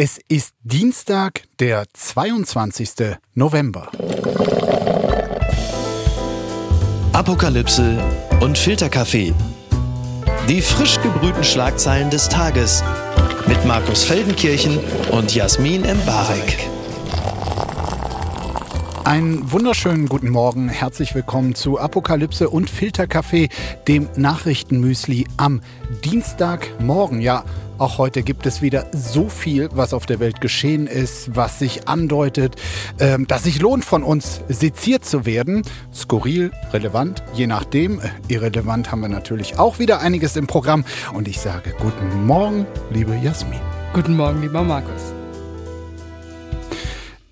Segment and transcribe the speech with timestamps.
[0.00, 3.16] Es ist Dienstag, der 22.
[3.34, 3.90] November.
[7.12, 7.98] Apokalypse
[8.38, 9.34] und Filterkaffee.
[10.48, 12.84] Die frisch gebrühten Schlagzeilen des Tages
[13.48, 14.78] mit Markus Feldenkirchen
[15.10, 16.68] und Jasmin Embarek.
[19.02, 23.48] Einen wunderschönen guten Morgen, herzlich willkommen zu Apokalypse und Filterkaffee,
[23.88, 25.60] dem Nachrichtenmüsli am
[26.04, 27.20] Dienstagmorgen.
[27.20, 27.42] Ja,
[27.78, 31.88] auch heute gibt es wieder so viel, was auf der Welt geschehen ist, was sich
[31.88, 32.56] andeutet,
[32.98, 35.62] ähm, dass sich lohnt, von uns seziert zu werden.
[35.94, 38.00] Skurril, relevant, je nachdem.
[38.00, 40.84] Äh, irrelevant haben wir natürlich auch wieder einiges im Programm.
[41.14, 43.60] Und ich sage guten Morgen, liebe Jasmin.
[43.92, 45.17] Guten Morgen, lieber Markus.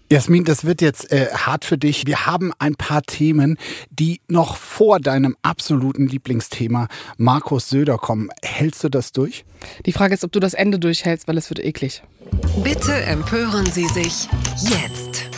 [0.08, 2.06] Jasmin, das wird jetzt äh, hart für dich.
[2.06, 3.58] Wir haben ein paar Themen,
[3.90, 8.28] die noch vor deinem absoluten Lieblingsthema Markus Söder kommen.
[8.40, 9.44] Hältst du das durch?
[9.84, 12.04] Die Frage ist, ob du das Ende durchhältst, weil es wird eklig.
[12.62, 14.28] Bitte empören Sie sich
[14.60, 15.28] jetzt.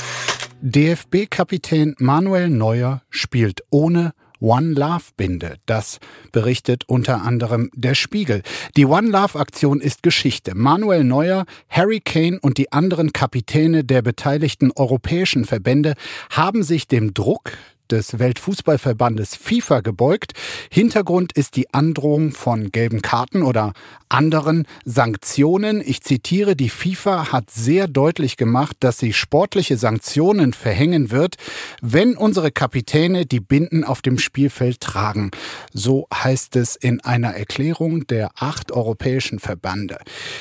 [0.61, 5.57] DFB-Kapitän Manuel Neuer spielt ohne One Love Binde.
[5.67, 5.99] Das
[6.33, 8.43] berichtet unter anderem der Spiegel.
[8.77, 10.55] Die One Love Aktion ist Geschichte.
[10.55, 15.95] Manuel Neuer, Harry Kane und die anderen Kapitäne der beteiligten europäischen Verbände
[16.31, 17.53] haben sich dem Druck
[17.91, 20.33] des Weltfußballverbandes FIFA gebeugt.
[20.71, 23.73] Hintergrund ist die Androhung von gelben Karten oder
[24.09, 25.83] anderen Sanktionen.
[25.85, 31.37] Ich zitiere, die FIFA hat sehr deutlich gemacht, dass sie sportliche Sanktionen verhängen wird,
[31.83, 35.31] wenn unsere Kapitäne die Binden auf dem Spielfeld tragen.
[35.73, 39.99] So heißt es in einer Erklärung der acht europäischen Verbände.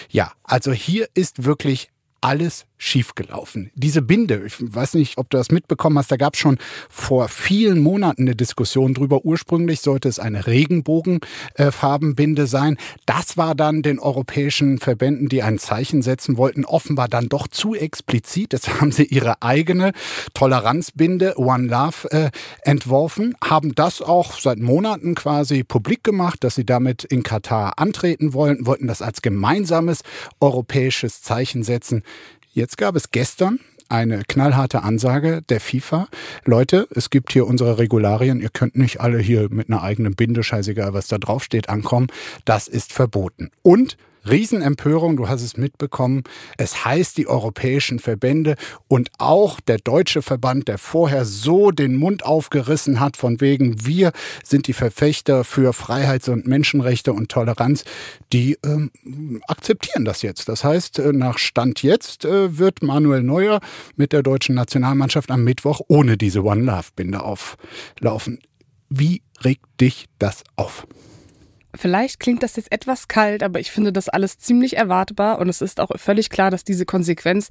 [0.09, 1.89] Ja, also hier ist wirklich
[2.21, 3.71] alles schiefgelaufen.
[3.75, 6.57] Diese Binde, ich weiß nicht, ob du das mitbekommen hast, da gab es schon
[6.89, 9.25] vor vielen Monaten eine Diskussion drüber.
[9.25, 12.77] Ursprünglich sollte es eine Regenbogenfarbenbinde sein.
[13.05, 17.73] Das war dann den europäischen Verbänden, die ein Zeichen setzen wollten, offenbar dann doch zu
[17.73, 18.53] explizit.
[18.53, 19.91] Jetzt haben sie ihre eigene
[20.33, 22.29] Toleranzbinde One Love äh,
[22.61, 28.33] entworfen, haben das auch seit Monaten quasi publik gemacht, dass sie damit in Katar antreten
[28.33, 30.01] wollen, wollten das als gemeinsames
[30.39, 32.03] europäisches Zeichen setzen.
[32.57, 36.07] Jetzt gab es gestern eine knallharte Ansage der FIFA.
[36.43, 38.41] Leute, es gibt hier unsere Regularien.
[38.41, 42.07] Ihr könnt nicht alle hier mit einer eigenen Binde, scheißegal, was da draufsteht, ankommen.
[42.45, 43.51] Das ist verboten.
[43.61, 43.95] Und
[44.29, 46.23] Riesenempörung, du hast es mitbekommen.
[46.57, 48.55] Es heißt, die europäischen Verbände
[48.87, 54.11] und auch der deutsche Verband, der vorher so den Mund aufgerissen hat, von wegen, wir
[54.43, 57.83] sind die Verfechter für Freiheits- und Menschenrechte und Toleranz,
[58.33, 58.91] die ähm,
[59.47, 60.49] akzeptieren das jetzt.
[60.49, 63.59] Das heißt, äh, nach Stand jetzt äh, wird Manuel Neuer
[63.95, 68.39] mit der deutschen Nationalmannschaft am Mittwoch ohne diese One Love-Binde auflaufen.
[68.89, 70.87] Wie regt dich das auf?
[71.75, 75.61] Vielleicht klingt das jetzt etwas kalt, aber ich finde das alles ziemlich erwartbar und es
[75.61, 77.49] ist auch völlig klar, dass diese Konsequenz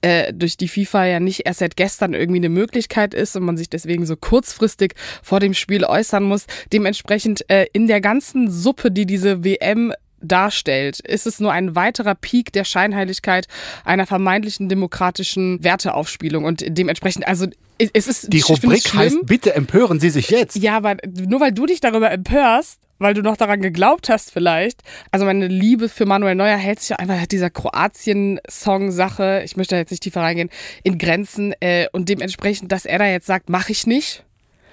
[0.00, 3.56] äh, durch die FIFA ja nicht erst seit gestern irgendwie eine Möglichkeit ist und man
[3.56, 6.46] sich deswegen so kurzfristig vor dem Spiel äußern muss.
[6.72, 12.14] Dementsprechend äh, in der ganzen Suppe, die diese WM darstellt, ist es nur ein weiterer
[12.14, 13.46] Peak der Scheinheiligkeit
[13.84, 17.46] einer vermeintlichen demokratischen Werteaufspielung und dementsprechend, also
[17.78, 20.56] es ist die Rubrik heißt bitte empören Sie sich jetzt.
[20.56, 24.82] Ja, aber nur weil du dich darüber empörst, weil du noch daran geglaubt hast vielleicht.
[25.10, 29.78] Also meine Liebe für Manuel Neuer hält sich ja einfach dieser Kroatien-Song-Sache, ich möchte da
[29.78, 30.50] jetzt nicht tiefer reingehen,
[30.82, 34.24] in Grenzen äh, und dementsprechend, dass er da jetzt sagt, mache ich nicht.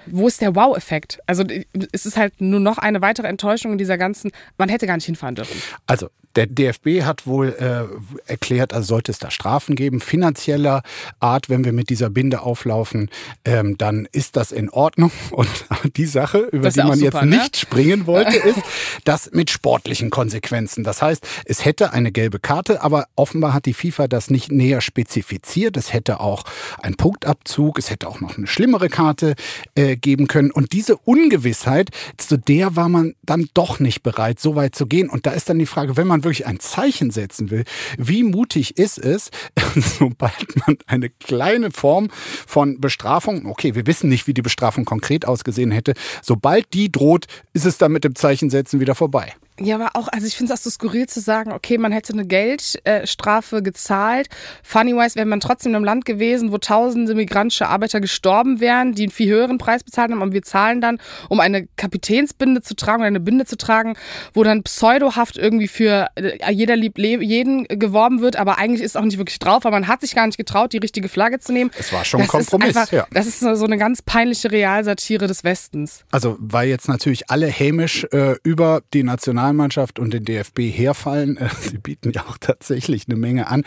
[0.06, 1.20] Wo ist der Wow-Effekt?
[1.28, 1.44] Also
[1.92, 5.06] es ist halt nur noch eine weitere Enttäuschung in dieser ganzen, man hätte gar nicht
[5.06, 5.62] hinfahren dürfen.
[5.88, 10.82] Also der DFB hat wohl äh, erklärt, also sollte es da Strafen geben, finanzieller
[11.20, 13.10] Art, wenn wir mit dieser Binde auflaufen,
[13.44, 15.12] ähm, dann ist das in Ordnung.
[15.32, 15.50] Und
[15.98, 17.38] die Sache, über die man super, jetzt ne?
[17.38, 18.60] nicht springen wollte, ist
[19.04, 20.84] das mit sportlichen Konsequenzen.
[20.84, 24.82] Das heißt, es hätte eine gelbe Karte, aber offenbar hat die FIFA das nicht näher
[24.82, 25.76] spezifiziert.
[25.78, 26.44] Es hätte auch
[26.82, 29.36] einen Punktabzug, es hätte auch noch eine schlimmere Karte
[29.76, 30.52] äh, geben können.
[30.52, 35.10] Und diese Ungewissheit, zu der war man dann doch nicht bereit, so weit zu gehen.
[35.10, 37.64] Und da ist dann die Frage, wenn man wirklich ein Zeichen setzen will,
[37.98, 39.32] wie mutig ist es,
[40.00, 42.10] sobald man eine kleine Form
[42.48, 47.28] von Bestrafung, okay, wir wissen nicht, wie die Bestrafung konkret ausgesehen hätte, sobald die droht,
[47.54, 49.34] ist es dann mit dem Zeichensetzen wieder vorbei.
[49.64, 52.14] Ja, aber auch, also ich finde es auch so skurril zu sagen, okay, man hätte
[52.14, 54.28] eine Geldstrafe äh, gezahlt.
[54.64, 59.12] Funnywise wäre man trotzdem im Land gewesen, wo tausende migrantische Arbeiter gestorben wären, die einen
[59.12, 60.22] viel höheren Preis bezahlt haben.
[60.22, 61.00] Und wir zahlen dann,
[61.30, 63.96] um eine Kapitänsbinde zu tragen oder eine Binde zu tragen,
[64.34, 69.04] wo dann pseudohaft irgendwie für äh, jeder lieb jeden geworben wird, aber eigentlich ist auch
[69.04, 71.72] nicht wirklich drauf, weil man hat sich gar nicht getraut, die richtige Flagge zu nehmen.
[71.78, 72.76] Es war schon ein Kompromiss.
[72.76, 73.08] Einfach, ja.
[73.12, 76.04] Das ist so eine ganz peinliche Realsatire des Westens.
[76.12, 81.38] Also, weil jetzt natürlich alle hämisch äh, über die National Nationalmannschaft und den DFB herfallen,
[81.38, 83.64] äh, sie bieten ja auch tatsächlich eine Menge an,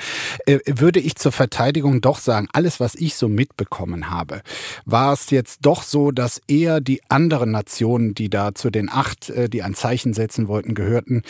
[0.46, 4.42] äh, würde ich zur Verteidigung doch sagen, alles, was ich so mitbekommen habe,
[4.84, 9.30] war es jetzt doch so, dass eher die anderen Nationen, die da zu den acht,
[9.30, 11.22] äh, die ein Zeichen setzen wollten, gehörten,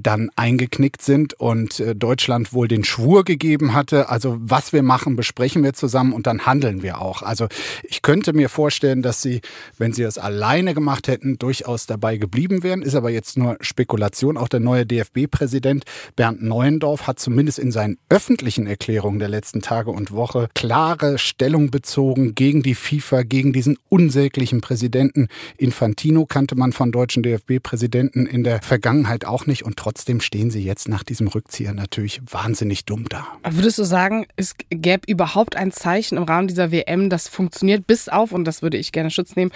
[0.00, 4.08] dann eingeknickt sind und Deutschland wohl den Schwur gegeben hatte.
[4.08, 7.22] Also was wir machen, besprechen wir zusammen und dann handeln wir auch.
[7.22, 7.48] Also
[7.82, 9.40] ich könnte mir vorstellen, dass sie,
[9.78, 12.82] wenn sie das alleine gemacht hätten, durchaus dabei geblieben wären.
[12.82, 14.36] Ist aber jetzt nur Spekulation.
[14.36, 15.84] Auch der neue DFB-Präsident
[16.14, 21.70] Bernd Neuendorf hat zumindest in seinen öffentlichen Erklärungen der letzten Tage und Woche klare Stellung
[21.70, 25.28] bezogen gegen die FIFA, gegen diesen unsäglichen Präsidenten.
[25.56, 30.62] Infantino kannte man von deutschen DFB-Präsidenten in der Vergangenheit auch nicht und trotzdem stehen sie
[30.62, 33.26] jetzt nach diesem Rückzieher natürlich wahnsinnig dumm da.
[33.48, 38.10] Würdest du sagen, es gäbe überhaupt ein Zeichen im Rahmen dieser WM, das funktioniert bis
[38.10, 39.52] auf, und das würde ich gerne Schutz nehmen,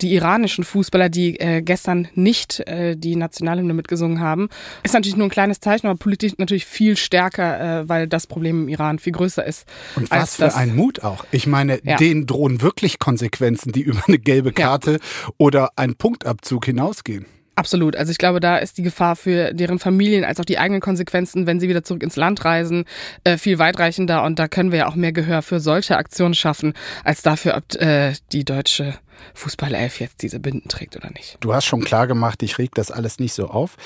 [0.00, 3.14] die iranischen Fußballer, die äh, gestern nicht äh, die
[3.58, 4.48] Nationalhymne mitgesungen haben?
[4.82, 8.62] Ist natürlich nur ein kleines Zeichen, aber politisch natürlich viel stärker, äh, weil das Problem
[8.62, 9.66] im Iran viel größer ist.
[9.96, 11.24] Und was für ein Mut auch.
[11.30, 11.96] Ich meine, ja.
[11.96, 14.98] denen drohen wirklich Konsequenzen, die über eine gelbe Karte ja.
[15.36, 17.26] oder einen Punktabzug hinausgehen.
[17.58, 17.96] Absolut.
[17.96, 21.48] Also ich glaube, da ist die Gefahr für deren Familien als auch die eigenen Konsequenzen,
[21.48, 22.84] wenn sie wieder zurück ins Land reisen,
[23.24, 24.22] äh, viel weitreichender.
[24.22, 27.74] Und da können wir ja auch mehr Gehör für solche Aktionen schaffen, als dafür, ob
[27.82, 28.94] äh, die deutsche
[29.34, 31.36] Fußballelf jetzt diese Binden trägt oder nicht.
[31.40, 33.76] Du hast schon klar gemacht, ich reg das alles nicht so auf.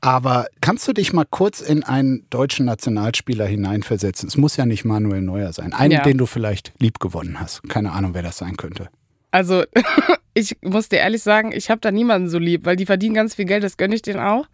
[0.00, 4.28] Aber kannst du dich mal kurz in einen deutschen Nationalspieler hineinversetzen?
[4.28, 5.72] Es muss ja nicht Manuel Neuer sein.
[5.72, 6.02] Einen, ja.
[6.02, 7.62] den du vielleicht lieb gewonnen hast.
[7.68, 8.88] Keine Ahnung, wer das sein könnte.
[9.30, 9.64] Also
[10.34, 13.34] ich muss dir ehrlich sagen, ich habe da niemanden so lieb, weil die verdienen ganz
[13.34, 14.46] viel Geld, das gönne ich denen auch.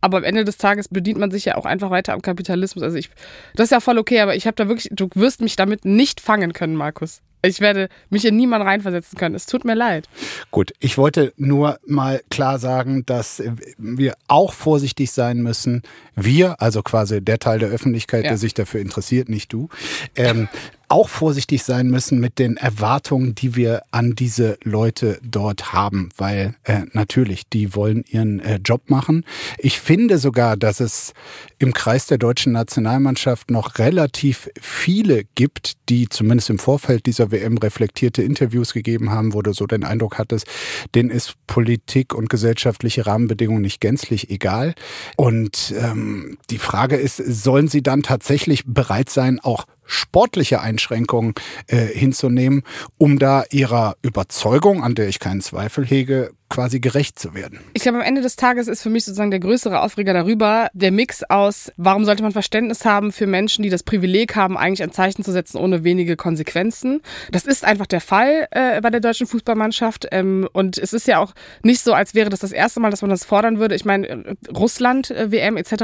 [0.00, 2.82] Aber am Ende des Tages bedient man sich ja auch einfach weiter am Kapitalismus.
[2.82, 3.10] Also ich,
[3.54, 6.20] das ist ja voll okay, aber ich habe da wirklich, du wirst mich damit nicht
[6.20, 7.20] fangen können, Markus.
[7.44, 9.34] Ich werde mich in niemanden reinversetzen können.
[9.34, 10.08] Es tut mir leid.
[10.50, 13.42] Gut, ich wollte nur mal klar sagen, dass
[13.76, 15.82] wir auch vorsichtig sein müssen.
[16.16, 18.30] Wir, also quasi der Teil der Öffentlichkeit, ja.
[18.30, 19.68] der sich dafür interessiert, nicht du,
[20.16, 20.48] ähm,
[20.88, 26.54] auch vorsichtig sein müssen mit den Erwartungen, die wir an diese Leute dort haben, weil
[26.64, 29.24] äh, natürlich, die wollen ihren äh, Job machen.
[29.58, 31.12] Ich finde sogar, dass es
[31.58, 37.58] im Kreis der deutschen Nationalmannschaft noch relativ viele gibt, die zumindest im Vorfeld dieser WM
[37.58, 40.46] reflektierte Interviews gegeben haben, wo du so den Eindruck hattest,
[40.94, 44.74] denen ist Politik und gesellschaftliche Rahmenbedingungen nicht gänzlich egal.
[45.16, 51.34] Und ähm, die Frage ist, sollen sie dann tatsächlich bereit sein, auch sportliche Einschränkungen
[51.66, 52.62] äh, hinzunehmen,
[52.98, 57.58] um da ihrer Überzeugung, an der ich keinen Zweifel hege, quasi gerecht zu werden.
[57.72, 60.92] Ich glaube, am Ende des Tages ist für mich sozusagen der größere Aufreger darüber der
[60.92, 64.92] Mix aus, warum sollte man Verständnis haben für Menschen, die das Privileg haben, eigentlich ein
[64.92, 67.00] Zeichen zu setzen ohne wenige Konsequenzen.
[67.32, 70.06] Das ist einfach der Fall äh, bei der deutschen Fußballmannschaft.
[70.12, 71.34] Ähm, und es ist ja auch
[71.64, 73.74] nicht so, als wäre das das erste Mal, dass man das fordern würde.
[73.74, 75.74] Ich meine, äh, Russland, äh, WM etc.,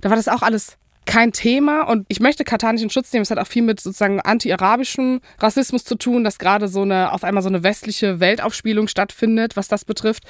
[0.00, 0.76] da war das auch alles
[1.06, 3.22] kein Thema und ich möchte Katar nicht in Schutz nehmen.
[3.22, 7.24] Es hat auch viel mit sozusagen anti-arabischem Rassismus zu tun, dass gerade so eine auf
[7.24, 10.24] einmal so eine westliche Weltaufspielung stattfindet, was das betrifft,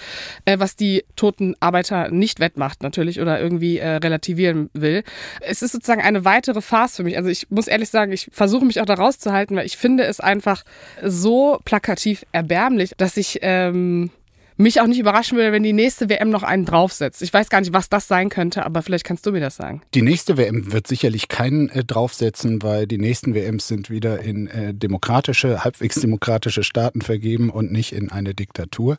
[0.44, 5.02] äh, was die toten Arbeiter nicht wettmacht natürlich oder irgendwie äh, relativieren will.
[5.40, 7.17] Es ist sozusagen eine weitere Farce für mich.
[7.17, 10.20] Also ich muss ehrlich sagen, ich versuche mich auch da rauszuhalten, weil ich finde es
[10.20, 10.62] einfach
[11.02, 14.11] so plakativ erbärmlich, dass ich ähm,
[14.56, 17.23] mich auch nicht überraschen würde, wenn die nächste WM noch einen draufsetzt.
[17.23, 19.82] Ich weiß gar nicht, was das sein könnte, aber vielleicht kannst du mir das sagen.
[19.94, 24.47] Die nächste WM wird sicherlich keinen äh, draufsetzen, weil die nächsten WMs sind wieder in
[24.47, 28.98] äh, demokratische, halbwegs demokratische Staaten vergeben und nicht in eine Diktatur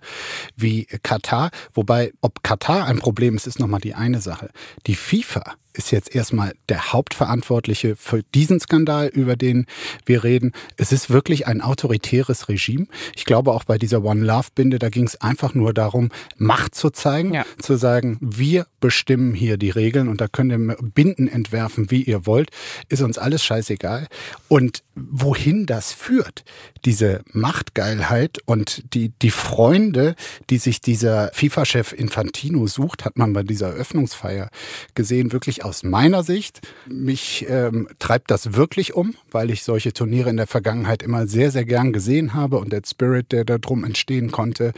[0.55, 1.51] wie Katar.
[1.73, 4.49] Wobei, ob Katar ein Problem ist, ist nochmal die eine Sache.
[4.85, 9.65] Die FIFA ist jetzt erstmal der Hauptverantwortliche für diesen Skandal, über den
[10.05, 10.53] wir reden.
[10.75, 12.87] Es ist wirklich ein autoritäres Regime.
[13.15, 16.75] Ich glaube auch bei dieser One Love Binde, da ging es einfach nur darum, Macht
[16.75, 17.45] zu zeigen, ja.
[17.59, 22.25] zu sagen, wir bestimmen hier die Regeln und da könnt ihr Binden entwerfen, wie ihr
[22.25, 22.49] wollt,
[22.89, 24.07] ist uns alles scheißegal.
[24.47, 26.43] Und wohin das führt,
[26.85, 30.15] diese Machtgeilheit und die, die Freunde,
[30.49, 34.49] die sich dieser FIFA-Chef Infantino sucht, hat man bei dieser Eröffnungsfeier
[34.95, 36.61] gesehen, wirklich aus meiner Sicht.
[36.87, 41.51] Mich ähm, treibt das wirklich um, weil ich solche Turniere in der Vergangenheit immer sehr,
[41.51, 44.71] sehr gern gesehen habe und der Spirit, der da drum entstehen konnte,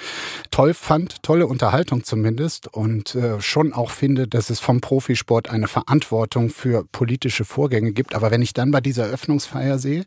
[0.51, 5.67] toll fand, tolle Unterhaltung zumindest und äh, schon auch finde, dass es vom Profisport eine
[5.67, 8.15] Verantwortung für politische Vorgänge gibt.
[8.15, 10.05] Aber wenn ich dann bei dieser Eröffnungsfeier sehe,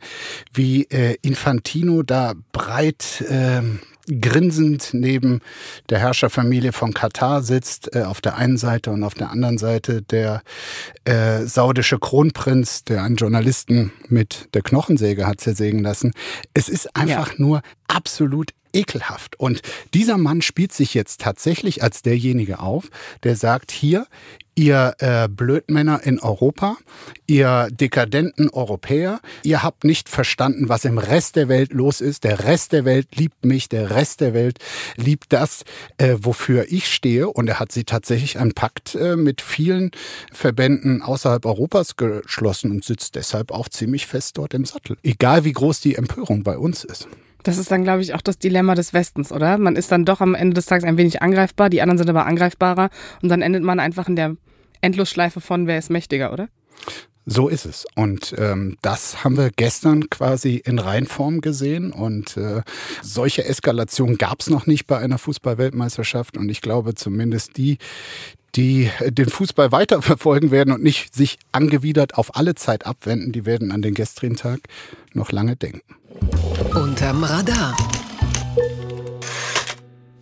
[0.52, 3.62] wie äh, Infantino da breit äh,
[4.06, 5.40] grinsend neben
[5.88, 10.02] der Herrscherfamilie von Katar sitzt, äh, auf der einen Seite und auf der anderen Seite
[10.02, 10.42] der
[11.04, 16.12] äh, saudische Kronprinz, der einen Journalisten mit der Knochensäge hat zersägen lassen.
[16.54, 17.38] Es ist einfach ja.
[17.38, 19.38] nur absolut ekelhaft.
[19.38, 19.60] Und
[19.94, 22.88] dieser Mann spielt sich jetzt tatsächlich als derjenige auf,
[23.22, 24.06] der sagt, hier,
[24.54, 26.76] ihr äh, Blödmänner in Europa,
[27.26, 32.24] ihr dekadenten Europäer, ihr habt nicht verstanden, was im Rest der Welt los ist.
[32.24, 34.58] Der Rest der Welt liebt mich, der Rest der Welt
[34.96, 35.64] liebt das,
[35.96, 37.28] äh, wofür ich stehe.
[37.28, 39.90] Und er hat sie tatsächlich einen Pakt äh, mit vielen
[40.32, 44.96] Verbänden außerhalb Europas geschlossen und sitzt deshalb auch ziemlich fest dort im Sattel.
[45.02, 47.08] Egal wie groß die Empörung bei uns ist.
[47.42, 49.58] Das ist dann, glaube ich, auch das Dilemma des Westens, oder?
[49.58, 52.26] Man ist dann doch am Ende des Tages ein wenig angreifbar, die anderen sind aber
[52.26, 52.90] angreifbarer
[53.22, 54.36] und dann endet man einfach in der
[54.80, 56.48] Endlosschleife von wer ist mächtiger, oder?
[57.24, 57.86] So ist es.
[57.94, 61.92] Und ähm, das haben wir gestern quasi in Reinform gesehen.
[61.92, 62.62] Und äh,
[63.00, 66.36] solche Eskalation gab es noch nicht bei einer Fußballweltmeisterschaft.
[66.36, 67.78] Und ich glaube zumindest die,
[68.56, 73.70] die den Fußball weiterverfolgen werden und nicht sich angewidert auf alle Zeit abwenden, die werden
[73.70, 74.60] an den gestrigen Tag
[75.14, 75.82] noch lange denken.
[76.70, 77.74] Unterm Radar.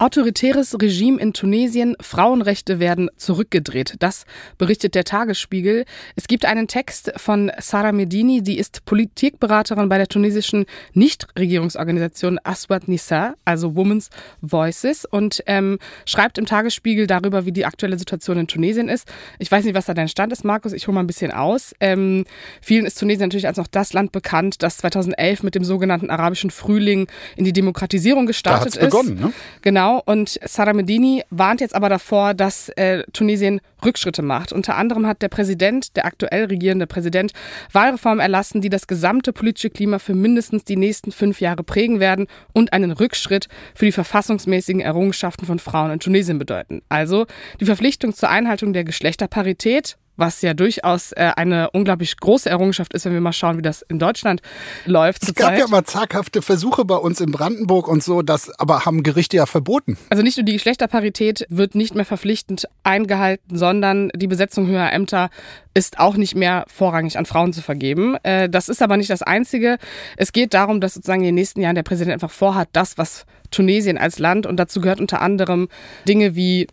[0.01, 3.97] Autoritäres Regime in Tunesien, Frauenrechte werden zurückgedreht.
[3.99, 4.25] Das
[4.57, 5.85] berichtet der Tagesspiegel.
[6.17, 10.65] Es gibt einen Text von Sarah Medini, die ist Politikberaterin bei der tunesischen
[10.95, 14.09] Nichtregierungsorganisation Aswad Nisa, also Women's
[14.41, 19.07] Voices, und ähm, schreibt im Tagesspiegel darüber, wie die aktuelle Situation in Tunesien ist.
[19.39, 20.73] Ich weiß nicht, was da dein Stand ist, Markus.
[20.73, 21.75] Ich hole mal ein bisschen aus.
[21.79, 22.25] Ähm,
[22.63, 26.51] vielen ist Tunesien natürlich als noch das Land bekannt, das 2011 mit dem sogenannten arabischen
[26.51, 28.87] Frühling in die Demokratisierung gestartet da ist.
[28.87, 29.33] Begonnen, ne?
[29.61, 29.90] Genau.
[29.91, 34.53] Genau, und Sarah Medini warnt jetzt aber davor, dass äh, Tunesien Rückschritte macht.
[34.53, 37.33] Unter anderem hat der Präsident, der aktuell regierende Präsident,
[37.73, 42.29] Wahlreformen erlassen, die das gesamte politische Klima für mindestens die nächsten fünf Jahre prägen werden
[42.53, 46.83] und einen Rückschritt für die verfassungsmäßigen Errungenschaften von Frauen in Tunesien bedeuten.
[46.89, 47.27] Also
[47.59, 53.05] die Verpflichtung zur Einhaltung der Geschlechterparität was ja durchaus äh, eine unglaublich große Errungenschaft ist,
[53.05, 54.43] wenn wir mal schauen, wie das in Deutschland
[54.85, 55.23] läuft.
[55.25, 59.03] Es gab ja mal zaghafte Versuche bei uns in Brandenburg und so, das aber haben
[59.03, 59.97] Gerichte ja verboten.
[60.11, 65.31] Also nicht nur die Geschlechterparität wird nicht mehr verpflichtend eingehalten, sondern die Besetzung höherer Ämter
[65.75, 68.17] ist auch nicht mehr vorrangig an Frauen zu vergeben.
[68.23, 69.79] Äh, das ist aber nicht das Einzige.
[70.17, 73.25] Es geht darum, dass sozusagen in den nächsten Jahren der Präsident einfach vorhat, das, was
[73.51, 75.69] Tunesien als Land und dazu gehört unter anderem
[76.07, 76.69] Dinge wie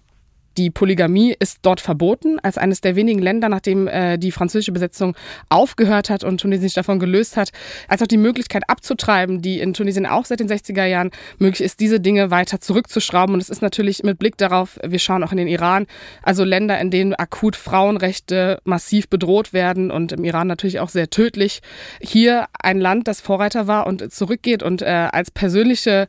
[0.57, 5.15] die Polygamie ist dort verboten, als eines der wenigen Länder, nachdem äh, die französische Besetzung
[5.49, 7.51] aufgehört hat und Tunesien sich davon gelöst hat,
[7.87, 11.79] als auch die Möglichkeit abzutreiben, die in Tunesien auch seit den 60er Jahren möglich ist,
[11.79, 13.35] diese Dinge weiter zurückzuschrauben.
[13.35, 15.85] Und es ist natürlich mit Blick darauf, wir schauen auch in den Iran,
[16.23, 21.09] also Länder, in denen akut Frauenrechte massiv bedroht werden und im Iran natürlich auch sehr
[21.09, 21.61] tödlich.
[22.01, 26.07] Hier ein Land, das Vorreiter war und zurückgeht und äh, als persönliche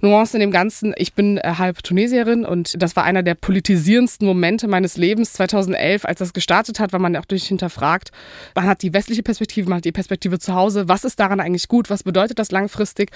[0.00, 3.83] Nuance in dem Ganzen, ich bin äh, halb Tunesierin und das war einer der politisierten
[3.84, 8.10] polarisierendsten Momente meines Lebens 2011, als das gestartet hat, weil man ja auch durch hinterfragt,
[8.54, 11.68] man hat die westliche Perspektive, man hat die Perspektive zu Hause, was ist daran eigentlich
[11.68, 13.10] gut, was bedeutet das langfristig,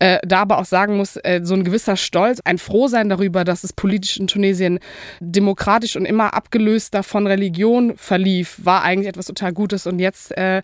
[0.00, 3.64] äh, da aber auch sagen muss, äh, so ein gewisser Stolz, ein Frohsein darüber, dass
[3.64, 4.78] es politisch in Tunesien
[5.20, 9.86] demokratisch und immer abgelöster von Religion verlief, war eigentlich etwas total Gutes.
[9.86, 10.62] Und jetzt äh,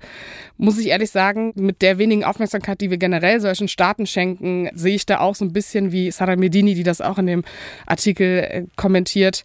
[0.57, 4.95] muss ich ehrlich sagen, mit der wenigen Aufmerksamkeit, die wir generell solchen Staaten schenken, sehe
[4.95, 7.45] ich da auch so ein bisschen wie Sarah Medini, die das auch in dem
[7.87, 9.45] Artikel äh, kommentiert,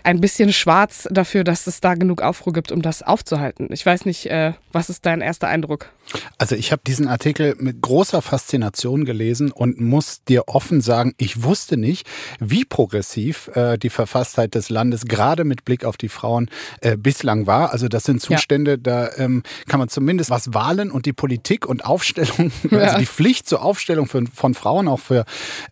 [0.03, 3.67] ein bisschen schwarz dafür, dass es da genug Aufruhr gibt, um das aufzuhalten.
[3.71, 5.89] Ich weiß nicht, äh, was ist dein erster Eindruck?
[6.37, 11.43] Also ich habe diesen Artikel mit großer Faszination gelesen und muss dir offen sagen, ich
[11.43, 12.07] wusste nicht,
[12.39, 16.49] wie progressiv äh, die Verfasstheit des Landes gerade mit Blick auf die Frauen
[16.81, 17.71] äh, bislang war.
[17.71, 18.77] Also das sind Zustände, ja.
[18.77, 22.79] da ähm, kann man zumindest was Wahlen und die Politik und Aufstellung, ja.
[22.79, 25.25] also die Pflicht zur Aufstellung für, von Frauen auch für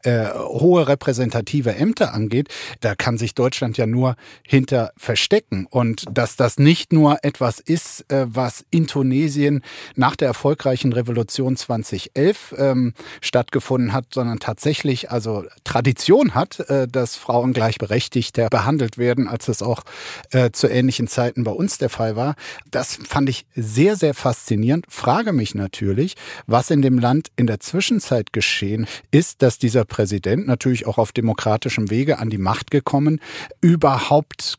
[0.04, 4.16] äh, hohe repräsentative Ämter angeht, da kann sich Deutschland ja nur
[4.48, 5.68] hinter verstecken.
[5.70, 9.62] Und dass das nicht nur etwas ist, äh, was in Tunesien
[9.96, 17.16] nach der erfolgreichen Revolution 2011 ähm, stattgefunden hat, sondern tatsächlich also Tradition hat, äh, dass
[17.16, 19.84] Frauen gleichberechtigter behandelt werden, als es auch
[20.32, 22.36] äh, zu ähnlichen Zeiten bei uns der Fall war.
[22.72, 24.86] Das fand ich sehr, sehr faszinierend.
[24.90, 26.16] Frage mich natürlich,
[26.48, 31.12] was in dem Land in der Zwischenzeit geschehen ist, dass dieser Präsident natürlich auch auf
[31.12, 33.20] demokratischem Wege an die Macht gekommen,
[33.62, 34.09] überhaupt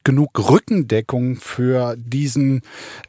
[0.04, 2.62] genug Rückendeckung für diesen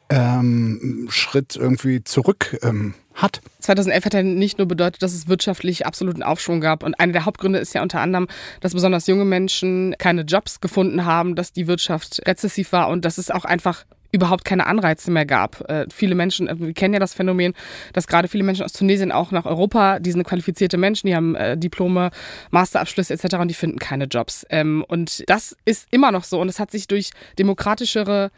[0.08, 3.40] ähm, Schritt irgendwie zurück ähm, hat.
[3.60, 6.82] 2011 hat er nicht nur bedeutet, dass es wirtschaftlich absoluten Aufschwung gab.
[6.82, 8.28] Und einer der Hauptgründe ist ja unter anderem,
[8.60, 13.18] dass besonders junge Menschen keine Jobs gefunden haben, dass die Wirtschaft rezessiv war und dass
[13.18, 15.68] es auch einfach überhaupt keine Anreize mehr gab.
[15.68, 17.54] Äh, viele Menschen, äh, wir kennen ja das Phänomen,
[17.92, 21.34] dass gerade viele Menschen aus Tunesien auch nach Europa, die sind qualifizierte Menschen, die haben
[21.34, 22.10] äh, Diplome,
[22.50, 23.36] Masterabschlüsse etc.
[23.36, 24.46] und die finden keine Jobs.
[24.50, 28.30] Ähm, und das ist immer noch so und es hat sich durch demokratischere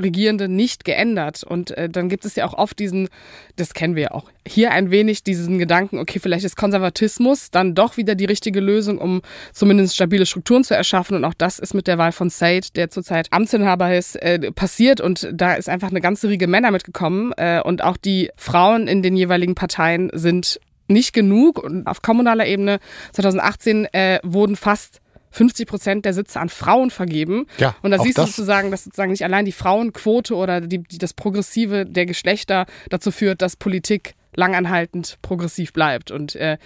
[0.00, 1.44] Regierende nicht geändert.
[1.44, 3.08] Und äh, dann gibt es ja auch oft diesen,
[3.56, 7.74] das kennen wir ja auch, hier ein wenig diesen Gedanken, okay, vielleicht ist Konservatismus dann
[7.74, 9.22] doch wieder die richtige Lösung, um
[9.52, 11.16] zumindest stabile Strukturen zu erschaffen.
[11.16, 15.00] Und auch das ist mit der Wahl von Said, der zurzeit Amtsinhaber ist, äh, passiert.
[15.00, 17.32] Und da ist einfach eine ganze Riege Männer mitgekommen.
[17.36, 20.58] Äh, und auch die Frauen in den jeweiligen Parteien sind
[20.88, 21.62] nicht genug.
[21.62, 22.78] Und auf kommunaler Ebene
[23.12, 25.01] 2018 äh, wurden fast
[25.32, 27.46] 50 Prozent der Sitze an Frauen vergeben.
[27.58, 28.26] Ja, und da siehst das.
[28.26, 32.66] du sozusagen, dass sozusagen nicht allein die Frauenquote oder die, die, das Progressive der Geschlechter
[32.90, 36.10] dazu führt, dass Politik langanhaltend progressiv bleibt.
[36.10, 36.58] Und äh,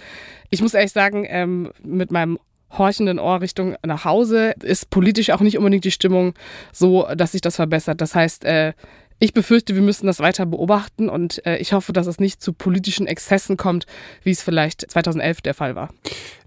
[0.49, 2.39] ich muss ehrlich sagen, ähm, mit meinem
[2.71, 6.33] horchenden Ohr Richtung nach Hause ist politisch auch nicht unbedingt die Stimmung
[6.71, 8.01] so, dass sich das verbessert.
[8.01, 8.73] Das heißt, äh,
[9.19, 12.53] ich befürchte, wir müssen das weiter beobachten und äh, ich hoffe, dass es nicht zu
[12.53, 13.85] politischen Exzessen kommt,
[14.23, 15.89] wie es vielleicht 2011 der Fall war.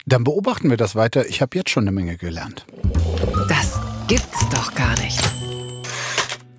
[0.06, 1.26] Dann beobachten wir das weiter.
[1.26, 2.64] Ich habe jetzt schon eine Menge gelernt.
[3.48, 5.20] Das gibt's doch gar nicht.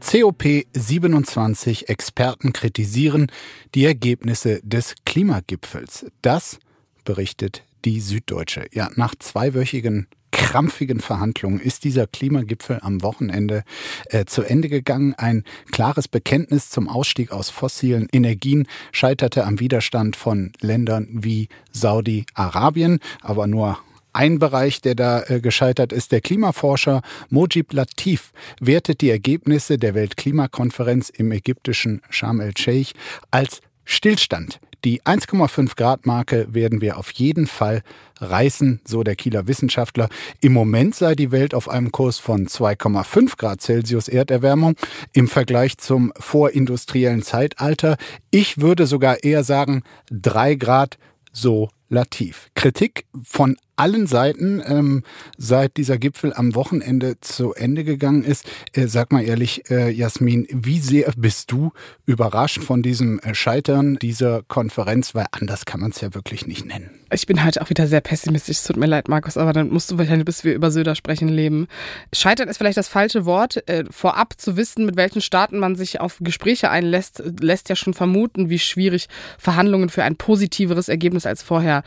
[0.04, 3.32] COP27 Experten kritisieren
[3.76, 6.08] die Ergebnisse des Klimagipfels.
[6.22, 6.60] Das
[7.06, 8.66] berichtet die Süddeutsche.
[8.74, 13.64] Ja, nach zweiwöchigen krampfigen Verhandlungen ist dieser Klimagipfel am Wochenende
[14.10, 15.14] äh, zu Ende gegangen.
[15.16, 23.00] Ein klares Bekenntnis zum Ausstieg aus fossilen Energien scheiterte am Widerstand von Ländern wie Saudi-Arabien,
[23.22, 23.78] aber nur
[24.14, 29.96] ein Bereich, der da äh, gescheitert ist, der Klimaforscher Mojib Latif wertet die Ergebnisse der
[29.96, 32.94] Weltklimakonferenz im ägyptischen Sharm el-Sheikh
[33.32, 34.60] als Stillstand.
[34.84, 37.84] Die 1,5 Grad Marke werden wir auf jeden Fall
[38.20, 40.10] reißen, so der Kieler Wissenschaftler.
[40.40, 44.76] Im Moment sei die Welt auf einem Kurs von 2,5 Grad Celsius Erderwärmung
[45.14, 47.98] im Vergleich zum vorindustriellen Zeitalter.
[48.32, 50.98] Ich würde sogar eher sagen, 3 Grad
[51.32, 52.50] so lativ.
[52.56, 55.02] Kritik von allen Seiten, ähm,
[55.40, 58.46] seit dieser Gipfel am Wochenende zu Ende gegangen ist.
[58.74, 61.72] Äh, sag mal ehrlich, äh, Jasmin, wie sehr bist du
[62.06, 65.16] überrascht von diesem äh, Scheitern dieser Konferenz?
[65.16, 66.92] Weil anders kann man es ja wirklich nicht nennen.
[67.14, 68.58] Ich bin heute auch wieder sehr pessimistisch.
[68.58, 71.28] Es tut mir leid, Markus, aber dann musst du wahrscheinlich, bis wir über Söder sprechen,
[71.28, 71.68] leben.
[72.14, 73.68] Scheitern ist vielleicht das falsche Wort.
[73.68, 77.94] Äh, vorab zu wissen, mit welchen Staaten man sich auf Gespräche einlässt, lässt ja schon
[77.94, 79.08] vermuten, wie schwierig
[79.38, 81.84] Verhandlungen für ein positiveres Ergebnis als vorher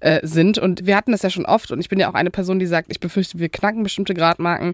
[0.00, 0.58] äh, sind.
[0.58, 2.66] Und wir hatten das ja schon oft, und ich bin ja auch eine Person, die
[2.66, 4.72] sagt, ich befürchte, wir knacken bestimmte Gradmarken,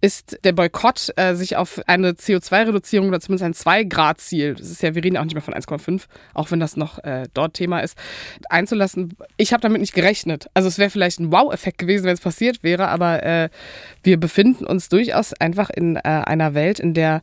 [0.00, 4.94] ist der Boykott, äh, sich auf eine CO2-Reduzierung oder zumindest ein 2-Grad-Ziel, das ist ja,
[4.94, 6.02] wir reden auch nicht mehr von 1,5,
[6.34, 7.96] auch wenn das noch äh, dort Thema ist,
[8.48, 9.16] einzulassen.
[9.36, 10.48] Ich habe damit nicht gerechnet.
[10.54, 13.48] Also es wäre vielleicht ein Wow-Effekt gewesen, wenn es passiert wäre, aber äh,
[14.02, 17.22] wir befinden uns durchaus einfach in äh, einer Welt, in der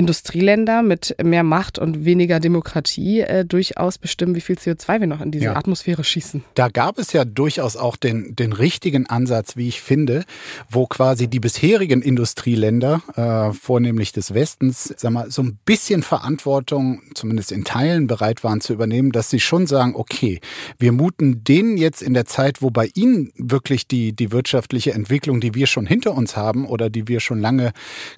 [0.00, 5.20] Industrieländer mit mehr Macht und weniger Demokratie äh, durchaus bestimmen, wie viel CO2 wir noch
[5.20, 5.56] in diese Ja.
[5.56, 6.42] Atmosphäre schießen.
[6.54, 10.24] Da gab es ja durchaus auch den, den richtigen Ansatz, wie ich finde,
[10.70, 17.02] wo quasi die bisherigen Industrieländer, äh, vornehmlich des Westens, sag mal, so ein bisschen Verantwortung,
[17.14, 20.40] zumindest in Teilen, bereit waren zu übernehmen, dass sie schon sagen, okay,
[20.78, 25.42] wir muten denen jetzt in der Zeit, wo bei ihnen wirklich die, die wirtschaftliche Entwicklung,
[25.42, 27.72] die wir schon hinter uns haben oder die wir schon lange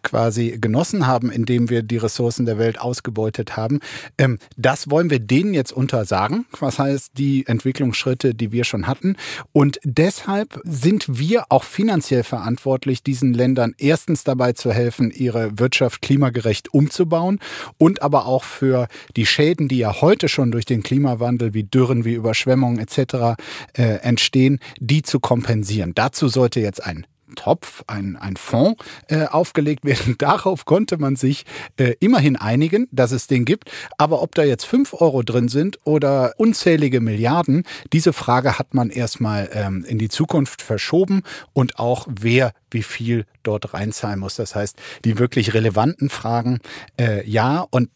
[0.05, 3.81] quasi genossen haben, indem wir die Ressourcen der Welt ausgebeutet haben,
[4.19, 6.45] ähm, das wollen wir denen jetzt untersagen.
[6.61, 9.17] Was heißt, die Entwicklungsschritte, die wir schon hatten.
[9.53, 16.03] Und deshalb sind wir auch finanziell verantwortlich, diesen Ländern erstens dabei zu helfen, ihre Wirtschaft
[16.03, 17.39] klimagerecht umzubauen
[17.79, 22.05] und aber auch für die Schäden, die ja heute schon durch den Klimawandel wie Dürren,
[22.05, 23.41] wie Überschwemmungen etc.
[23.75, 25.93] Äh, entstehen, die zu kompensieren.
[25.95, 30.15] Dazu sollte jetzt ein Topf, ein, ein Fonds äh, aufgelegt werden.
[30.19, 31.45] Darauf konnte man sich
[31.77, 33.71] äh, immerhin einigen, dass es den gibt.
[33.99, 38.91] Aber ob da jetzt fünf Euro drin sind oder unzählige Milliarden, diese Frage hat man
[38.91, 44.37] erstmal ähm, in die Zukunft verschoben und auch wer wie viel dort reinzahlen muss.
[44.37, 46.61] Das heißt, die wirklich relevanten Fragen,
[46.99, 47.67] äh, ja.
[47.71, 47.91] Und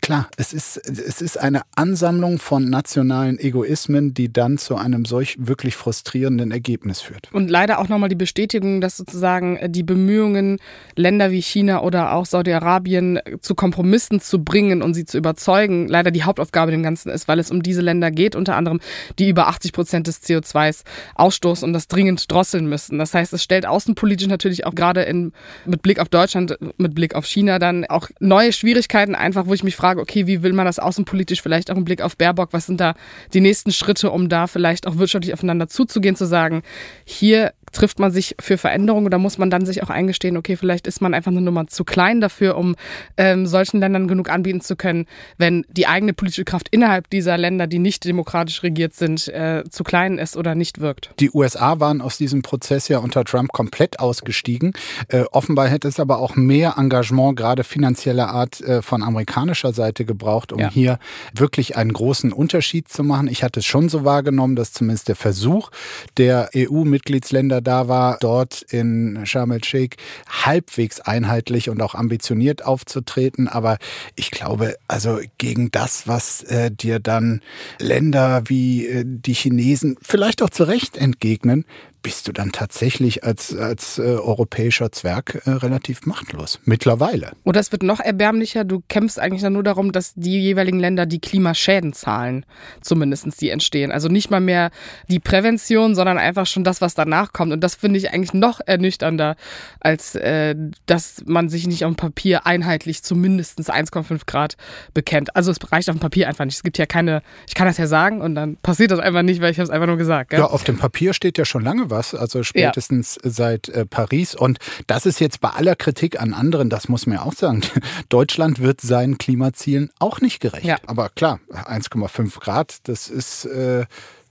[0.00, 5.36] klar, es ist, es ist eine Ansammlung von nationalen Egoismen, die dann zu einem solch
[5.38, 7.28] wirklich frustrierenden Ergebnis führt.
[7.32, 10.58] Und leider auch nochmal die Bestätigung, dass sozusagen äh, die Bemühungen,
[10.96, 15.88] Länder wie China oder auch Saudi-Arabien äh, zu Kompromissen zu bringen und sie zu überzeugen,
[15.88, 18.80] leider die Hauptaufgabe dem Ganzen ist, weil es um diese Länder geht, unter anderem,
[19.18, 20.84] die über 80 Prozent des CO2s
[21.14, 22.98] ausstoßen und das dringend drosseln müssen.
[22.98, 25.32] Das heißt, es stellt außenpolitisch natürlich auch gerade gerade in,
[25.66, 29.62] mit Blick auf Deutschland, mit Blick auf China dann auch neue Schwierigkeiten einfach, wo ich
[29.62, 32.66] mich frage, okay, wie will man das außenpolitisch vielleicht auch im Blick auf Baerbock, was
[32.66, 32.94] sind da
[33.34, 36.62] die nächsten Schritte, um da vielleicht auch wirtschaftlich aufeinander zuzugehen, zu sagen,
[37.04, 40.86] hier trifft man sich für Veränderungen oder muss man dann sich auch eingestehen, okay, vielleicht
[40.86, 42.76] ist man einfach eine Nummer zu klein dafür, um
[43.16, 47.66] ähm, solchen Ländern genug anbieten zu können, wenn die eigene politische Kraft innerhalb dieser Länder,
[47.66, 51.12] die nicht demokratisch regiert sind, äh, zu klein ist oder nicht wirkt.
[51.20, 54.72] Die USA waren aus diesem Prozess ja unter Trump komplett ausgestiegen.
[55.08, 60.04] Äh, offenbar hätte es aber auch mehr Engagement, gerade finanzieller Art, äh, von amerikanischer Seite
[60.04, 60.70] gebraucht, um ja.
[60.70, 60.98] hier
[61.34, 63.28] wirklich einen großen Unterschied zu machen.
[63.28, 65.70] Ich hatte es schon so wahrgenommen, dass zumindest der Versuch
[66.16, 69.96] der EU-Mitgliedsländer der da war, dort in Sharm el-Sheikh
[70.28, 73.48] halbwegs einheitlich und auch ambitioniert aufzutreten.
[73.48, 73.78] Aber
[74.16, 77.40] ich glaube, also gegen das, was äh, dir dann
[77.80, 81.64] Länder wie äh, die Chinesen vielleicht auch zu Recht entgegnen,
[82.08, 86.58] bist du dann tatsächlich als, als äh, europäischer Zwerg äh, relativ machtlos.
[86.64, 87.32] Mittlerweile.
[87.44, 88.64] Oder es wird noch erbärmlicher.
[88.64, 92.46] Du kämpfst eigentlich dann nur darum, dass die jeweiligen Länder die Klimaschäden zahlen,
[92.80, 93.92] zumindest die entstehen.
[93.92, 94.70] Also nicht mal mehr
[95.08, 97.52] die Prävention, sondern einfach schon das, was danach kommt.
[97.52, 99.36] Und das finde ich eigentlich noch ernüchternder,
[99.80, 100.54] als äh,
[100.86, 104.56] dass man sich nicht auf dem Papier einheitlich zu mindestens 1,5 Grad
[104.94, 105.36] bekennt.
[105.36, 106.56] Also es reicht auf dem Papier einfach nicht.
[106.56, 109.42] Es gibt ja keine, ich kann das ja sagen und dann passiert das einfach nicht,
[109.42, 110.30] weil ich habe es einfach nur gesagt.
[110.30, 110.38] Gell?
[110.38, 113.30] Ja, auf dem Papier steht ja schon lange was, also spätestens ja.
[113.30, 114.34] seit äh, Paris.
[114.34, 117.62] Und das ist jetzt bei aller Kritik an anderen, das muss man ja auch sagen,
[118.08, 120.64] Deutschland wird seinen Klimazielen auch nicht gerecht.
[120.64, 120.76] Ja.
[120.86, 123.86] Aber klar, 1,5 Grad, das ist, äh,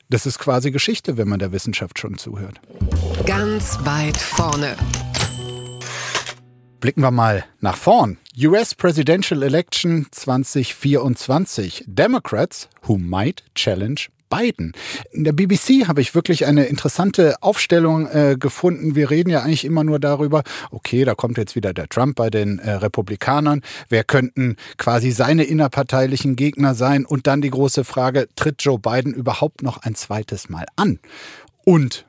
[0.10, 2.62] das ist quasi Geschichte, wenn man der Wissenschaft schon zuhört.
[3.26, 4.78] Ganz weit vorne.
[6.80, 8.18] Blicken wir mal nach vorn.
[8.40, 11.84] US Presidential Election 2024.
[11.88, 14.74] Democrats who might challenge Biden.
[15.12, 18.96] In der BBC habe ich wirklich eine interessante Aufstellung äh, gefunden.
[18.96, 22.30] Wir reden ja eigentlich immer nur darüber, okay, da kommt jetzt wieder der Trump bei
[22.30, 23.62] den äh, Republikanern.
[23.90, 27.06] Wer könnten quasi seine innerparteilichen Gegner sein?
[27.06, 31.00] Und dann die große Frage, tritt Joe Biden überhaupt noch ein zweites Mal an?
[31.64, 32.07] Und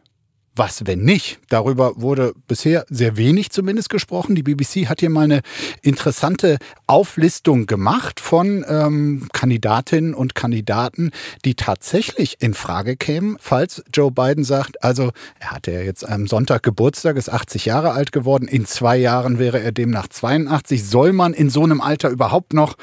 [0.58, 1.38] was, wenn nicht?
[1.48, 4.34] Darüber wurde bisher sehr wenig zumindest gesprochen.
[4.34, 5.40] Die BBC hat hier mal eine
[5.82, 11.12] interessante Auflistung gemacht von ähm, Kandidatinnen und Kandidaten,
[11.44, 16.26] die tatsächlich in Frage kämen, falls Joe Biden sagt, also er hatte ja jetzt am
[16.26, 20.84] Sonntag Geburtstag, ist 80 Jahre alt geworden, in zwei Jahren wäre er demnach 82.
[20.84, 22.76] Soll man in so einem Alter überhaupt noch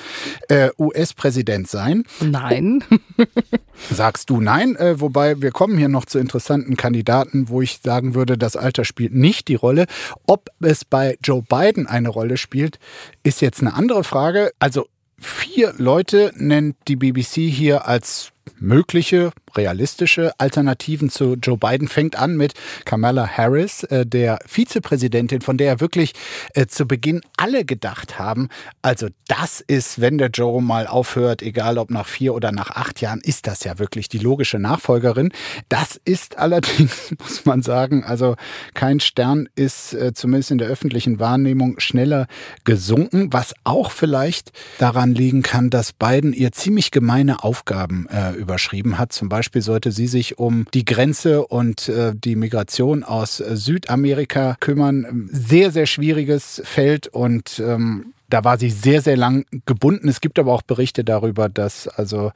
[0.47, 2.03] äh, US-Präsident sein?
[2.21, 2.83] Nein.
[3.91, 4.75] Sagst du nein?
[4.77, 8.85] Äh, wobei wir kommen hier noch zu interessanten Kandidaten, wo ich sagen würde, das Alter
[8.85, 9.85] spielt nicht die Rolle.
[10.25, 12.79] Ob es bei Joe Biden eine Rolle spielt,
[13.23, 14.51] ist jetzt eine andere Frage.
[14.59, 14.87] Also
[15.19, 22.35] vier Leute nennt die BBC hier als mögliche realistische Alternativen zu Joe Biden fängt an
[22.37, 22.53] mit
[22.85, 26.13] Kamala Harris, äh, der Vizepräsidentin, von der wirklich
[26.53, 28.49] äh, zu Beginn alle gedacht haben,
[28.81, 33.01] also das ist, wenn der Joe mal aufhört, egal ob nach vier oder nach acht
[33.01, 35.31] Jahren, ist das ja wirklich die logische Nachfolgerin.
[35.69, 38.35] Das ist allerdings, muss man sagen, also
[38.73, 42.27] kein Stern ist äh, zumindest in der öffentlichen Wahrnehmung schneller
[42.63, 48.97] gesunken, was auch vielleicht daran liegen kann, dass Biden ihr ziemlich gemeine Aufgaben äh, überschrieben
[48.97, 49.13] hat.
[49.13, 55.29] Zum Beispiel sollte sie sich um die Grenze und äh, die Migration aus Südamerika kümmern.
[55.31, 60.07] Sehr, sehr schwieriges Feld und ähm, da war sie sehr, sehr lang gebunden.
[60.07, 62.31] Es gibt aber auch Berichte darüber, dass also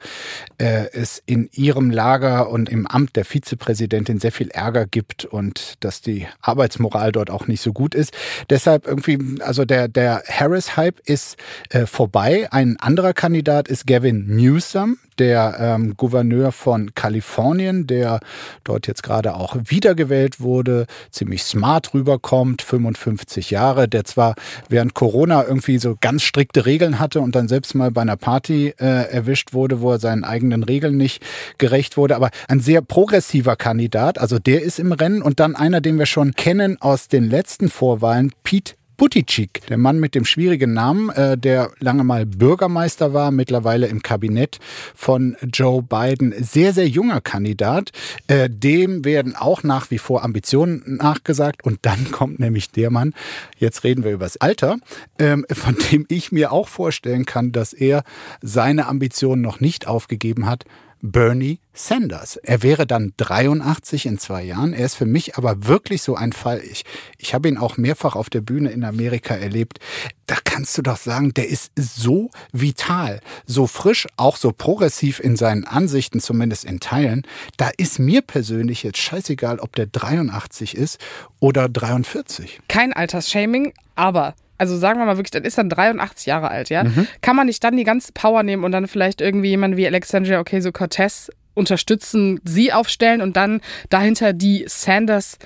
[0.58, 5.74] äh, es in ihrem Lager und im Amt der Vizepräsidentin sehr viel Ärger gibt und
[5.80, 8.16] dass die Arbeitsmoral dort auch nicht so gut ist.
[8.48, 11.36] Deshalb irgendwie, also der, der Harris-Hype ist
[11.70, 12.48] äh, vorbei.
[12.50, 18.20] Ein anderer Kandidat ist Gavin Newsom, der ähm, Gouverneur von Kalifornien, der
[18.64, 24.34] dort jetzt gerade auch wiedergewählt wurde, ziemlich smart rüberkommt, 55 Jahre, der zwar
[24.68, 28.74] während Corona irgendwie so ganz strikte Regeln hatte und dann selbst mal bei einer Party
[28.78, 31.22] äh, erwischt wurde, wo er seinen eigenen Regeln nicht
[31.58, 35.80] gerecht wurde, aber ein sehr progressiver Kandidat, also der ist im Rennen und dann einer,
[35.80, 40.74] den wir schon kennen aus den letzten Vorwahlen, Pete Buttigieg, der Mann mit dem schwierigen
[40.74, 44.58] Namen, äh, der lange mal Bürgermeister war, mittlerweile im Kabinett
[44.94, 46.34] von Joe Biden.
[46.38, 47.92] Sehr, sehr junger Kandidat.
[48.26, 51.64] Äh, dem werden auch nach wie vor Ambitionen nachgesagt.
[51.64, 53.14] Und dann kommt nämlich der Mann,
[53.56, 54.76] jetzt reden wir über das Alter,
[55.18, 58.04] ähm, von dem ich mir auch vorstellen kann, dass er
[58.42, 60.66] seine Ambitionen noch nicht aufgegeben hat
[61.02, 62.36] Bernie Sanders.
[62.36, 64.72] Er wäre dann 83 in zwei Jahren.
[64.72, 66.60] Er ist für mich aber wirklich so ein Fall.
[66.60, 66.84] Ich,
[67.18, 69.78] ich habe ihn auch mehrfach auf der Bühne in Amerika erlebt.
[70.26, 75.36] Da kannst du doch sagen, der ist so vital, so frisch, auch so progressiv in
[75.36, 77.26] seinen Ansichten, zumindest in Teilen.
[77.56, 80.98] Da ist mir persönlich jetzt scheißegal, ob der 83 ist
[81.40, 82.60] oder 43.
[82.68, 86.84] Kein Altersshaming, aber also sagen wir mal wirklich, dann ist dann 83 Jahre alt, ja,
[86.84, 87.06] mhm.
[87.22, 90.38] kann man nicht dann die ganze Power nehmen und dann vielleicht irgendwie jemanden wie Alexandria
[90.38, 95.38] Ocasio-Cortez unterstützen, sie aufstellen und dann dahinter die Sanders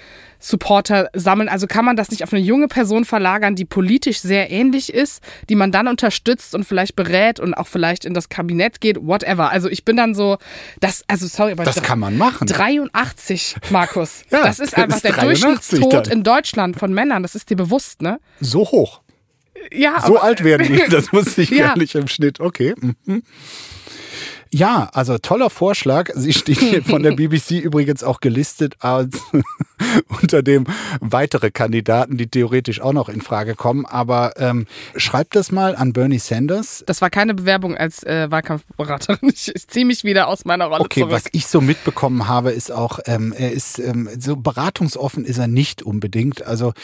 [0.45, 1.49] Supporter sammeln.
[1.49, 5.23] Also kann man das nicht auf eine junge Person verlagern, die politisch sehr ähnlich ist,
[5.49, 9.51] die man dann unterstützt und vielleicht berät und auch vielleicht in das Kabinett geht, whatever.
[9.51, 10.37] Also ich bin dann so,
[10.81, 12.47] das, also sorry, aber das kann man machen.
[12.47, 14.23] 83, Markus.
[14.31, 17.23] ja, das ist einfach ist der Durchschnittstod in Deutschland von Männern.
[17.23, 18.21] Das ist dir bewusst, ne?
[18.41, 19.01] So hoch.
[19.73, 20.83] Ja, so aber, alt werden die.
[20.91, 21.69] Das wusste ich ja.
[21.69, 22.41] gar nicht im Schnitt.
[22.41, 22.75] Okay.
[23.07, 23.23] Mhm.
[24.55, 26.11] Ja, also toller Vorschlag.
[26.15, 29.21] Sie steht hier von der BBC übrigens auch gelistet als
[30.23, 30.65] unter dem
[31.01, 33.85] weitere Kandidaten, die theoretisch auch noch in Frage kommen.
[33.85, 36.85] Aber ähm, schreibt das mal an Bernie Sanders.
[36.87, 39.29] Das war keine Bewerbung als äh, Wahlkampfberaterin.
[39.35, 41.13] Ich, ich ziehe mich wieder aus meiner Rolle okay, zurück.
[41.13, 45.49] was ich so mitbekommen habe, ist auch, ähm, er ist ähm, so beratungsoffen ist er
[45.49, 46.47] nicht unbedingt.
[46.47, 46.75] Also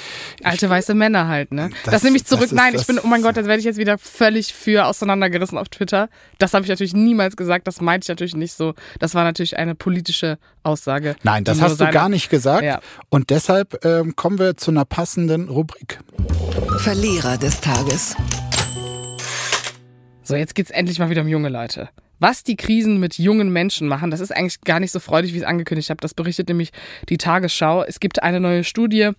[0.43, 1.71] alte ich, weiße Männer halt, ne?
[1.85, 2.51] Das, das nehme ich zurück.
[2.51, 5.69] Nein, ich bin, oh mein Gott, das werde ich jetzt wieder völlig für auseinandergerissen auf
[5.69, 6.09] Twitter.
[6.39, 8.75] Das habe ich natürlich niemals gesagt gesagt, das meinte ich natürlich nicht so.
[8.99, 11.17] Das war natürlich eine politische Aussage.
[11.23, 12.65] Nein, das hast du gar nicht gesagt.
[12.65, 12.81] Ja.
[13.09, 16.01] Und deshalb ähm, kommen wir zu einer passenden Rubrik.
[16.79, 18.17] Verlierer des Tages.
[20.23, 21.89] So, jetzt geht's endlich mal wieder um junge Leute.
[22.23, 25.39] Was die Krisen mit jungen Menschen machen, das ist eigentlich gar nicht so freudig, wie
[25.39, 26.03] ich es angekündigt habe.
[26.03, 26.71] Das berichtet nämlich
[27.09, 27.83] die Tagesschau.
[27.83, 29.13] Es gibt eine neue Studie,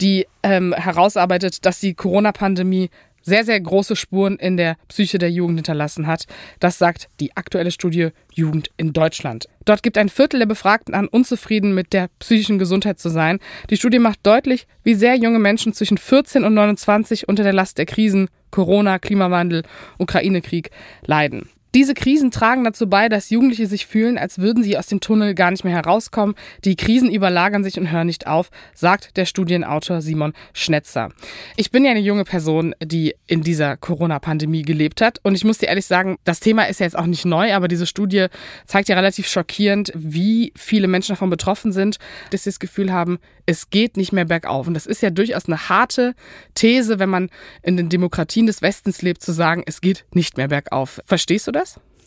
[0.00, 2.90] die ähm, herausarbeitet, dass die Corona-Pandemie
[3.22, 6.24] sehr, sehr große Spuren in der Psyche der Jugend hinterlassen hat.
[6.58, 9.48] Das sagt die aktuelle Studie Jugend in Deutschland.
[9.64, 13.38] Dort gibt ein Viertel der Befragten an, unzufrieden mit der psychischen Gesundheit zu sein.
[13.68, 17.78] Die Studie macht deutlich, wie sehr junge Menschen zwischen 14 und 29 unter der Last
[17.78, 19.62] der Krisen Corona, Klimawandel,
[19.98, 20.70] Ukraine-Krieg
[21.06, 21.48] leiden.
[21.74, 25.34] Diese Krisen tragen dazu bei, dass Jugendliche sich fühlen, als würden sie aus dem Tunnel
[25.34, 26.34] gar nicht mehr herauskommen.
[26.64, 31.10] Die Krisen überlagern sich und hören nicht auf, sagt der Studienautor Simon Schnetzer.
[31.56, 35.20] Ich bin ja eine junge Person, die in dieser Corona-Pandemie gelebt hat.
[35.22, 37.68] Und ich muss dir ehrlich sagen, das Thema ist ja jetzt auch nicht neu, aber
[37.68, 38.26] diese Studie
[38.66, 41.98] zeigt ja relativ schockierend, wie viele Menschen davon betroffen sind,
[42.30, 44.66] dass sie das Gefühl haben, es geht nicht mehr bergauf.
[44.66, 46.14] Und das ist ja durchaus eine harte
[46.54, 47.30] These, wenn man
[47.62, 51.00] in den Demokratien des Westens lebt, zu sagen, es geht nicht mehr bergauf.
[51.04, 51.59] Verstehst du das?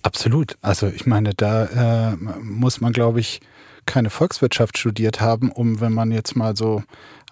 [0.03, 0.57] Absolut.
[0.61, 3.39] Also ich meine, da äh, muss man, glaube ich,
[3.85, 6.83] keine Volkswirtschaft studiert haben, um, wenn man jetzt mal so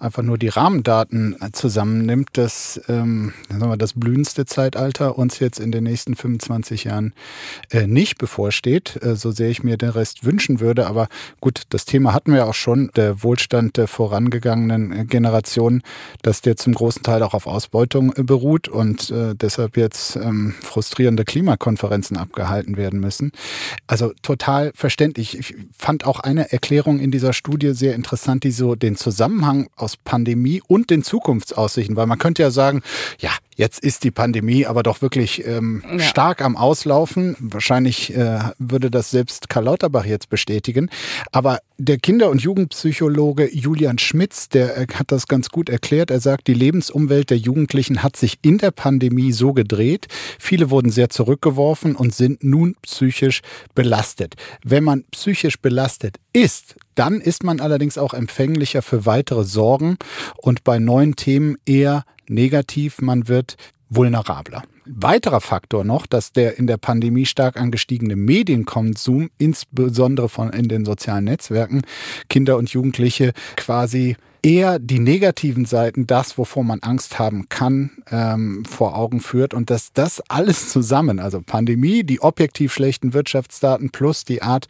[0.01, 5.71] einfach nur die Rahmendaten zusammennimmt, dass ähm, sagen wir, das blühendste Zeitalter uns jetzt in
[5.71, 7.13] den nächsten 25 Jahren
[7.69, 10.87] äh, nicht bevorsteht, äh, so sehr ich mir den Rest wünschen würde.
[10.87, 11.07] Aber
[11.39, 15.83] gut, das Thema hatten wir auch schon, der Wohlstand der vorangegangenen äh, Generationen,
[16.21, 20.53] dass der zum großen Teil auch auf Ausbeutung äh, beruht und äh, deshalb jetzt ähm,
[20.61, 23.31] frustrierende Klimakonferenzen abgehalten werden müssen.
[23.87, 25.37] Also total verständlich.
[25.37, 29.90] Ich fand auch eine Erklärung in dieser Studie sehr interessant, die so den Zusammenhang aus
[29.91, 32.81] aus Pandemie und den Zukunftsaussichten, weil man könnte ja sagen,
[33.19, 35.99] ja, Jetzt ist die Pandemie aber doch wirklich ähm, ja.
[35.99, 37.35] stark am Auslaufen.
[37.39, 40.89] Wahrscheinlich äh, würde das selbst Karl Lauterbach jetzt bestätigen.
[41.31, 46.09] Aber der Kinder- und Jugendpsychologe Julian Schmitz, der äh, hat das ganz gut erklärt.
[46.09, 50.07] Er sagt, die Lebensumwelt der Jugendlichen hat sich in der Pandemie so gedreht.
[50.39, 53.41] Viele wurden sehr zurückgeworfen und sind nun psychisch
[53.75, 54.37] belastet.
[54.63, 59.97] Wenn man psychisch belastet ist, dann ist man allerdings auch empfänglicher für weitere Sorgen
[60.37, 63.57] und bei neuen Themen eher negativ, man wird
[63.89, 64.63] vulnerabler.
[64.85, 70.85] Weiterer Faktor noch, dass der in der Pandemie stark angestiegene Medienkonsum, insbesondere von in den
[70.85, 71.81] sozialen Netzwerken,
[72.29, 78.65] Kinder und Jugendliche quasi eher die negativen Seiten, das, wovor man Angst haben kann, ähm,
[78.65, 84.25] vor Augen führt und dass das alles zusammen, also Pandemie, die objektiv schlechten Wirtschaftsdaten plus
[84.25, 84.67] die Art,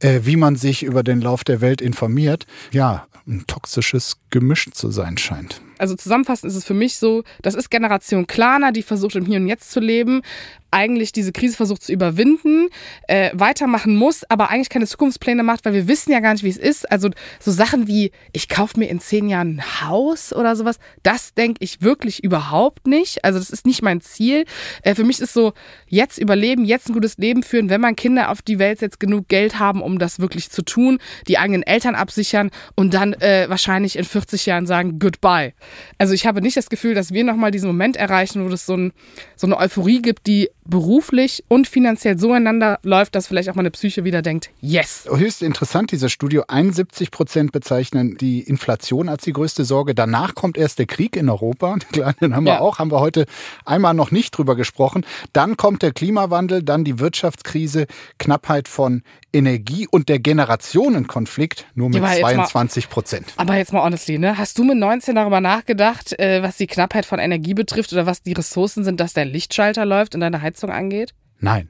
[0.00, 4.90] äh, wie man sich über den Lauf der Welt informiert, ja, ein toxisches Gemisch zu
[4.90, 5.60] sein scheint.
[5.78, 9.38] Also zusammenfassend ist es für mich so, das ist Generation Klarner, die versucht im Hier
[9.38, 10.22] und Jetzt zu leben,
[10.70, 12.68] eigentlich diese Krise versucht zu überwinden,
[13.06, 16.50] äh, weitermachen muss, aber eigentlich keine Zukunftspläne macht, weil wir wissen ja gar nicht, wie
[16.50, 16.90] es ist.
[16.90, 21.34] Also so Sachen wie, ich kaufe mir in zehn Jahren ein Haus oder sowas, das
[21.34, 23.24] denke ich wirklich überhaupt nicht.
[23.24, 24.44] Also das ist nicht mein Ziel.
[24.82, 25.52] Äh, für mich ist so,
[25.86, 29.28] jetzt überleben, jetzt ein gutes Leben führen, wenn man Kinder auf die Welt setzt, genug
[29.28, 33.96] Geld haben, um das wirklich zu tun, die eigenen Eltern absichern und dann äh, wahrscheinlich
[33.96, 35.54] in 40 Jahren sagen, goodbye.
[35.96, 38.76] Also ich habe nicht das Gefühl, dass wir nochmal diesen Moment erreichen, wo es so,
[38.76, 38.92] ein,
[39.36, 43.70] so eine Euphorie gibt, die beruflich und finanziell so einander läuft, dass vielleicht auch meine
[43.70, 45.08] Psyche wieder denkt, yes.
[45.12, 46.44] Höchst interessant, dieses Studio.
[46.48, 49.94] 71 Prozent bezeichnen die Inflation als die größte Sorge.
[49.94, 51.76] Danach kommt erst der Krieg in Europa.
[52.20, 52.60] Den haben wir Ja.
[52.60, 53.26] auch, haben wir heute
[53.64, 55.04] einmal noch nicht drüber gesprochen.
[55.32, 57.86] Dann kommt der Klimawandel, dann die Wirtschaftskrise,
[58.18, 59.02] Knappheit von
[59.32, 63.26] Energie und der Generationenkonflikt nur mit Ja, aber jetzt mal- 22 Prozent.
[63.36, 64.38] Aber jetzt mal honestly, ne?
[64.38, 68.22] Hast du mit 19 darüber nachgedacht, äh, was die Knappheit von Energie betrifft oder was
[68.22, 71.14] die Ressourcen sind, dass dein Lichtschalter läuft und deine Heizung angeht?
[71.38, 71.68] Nein.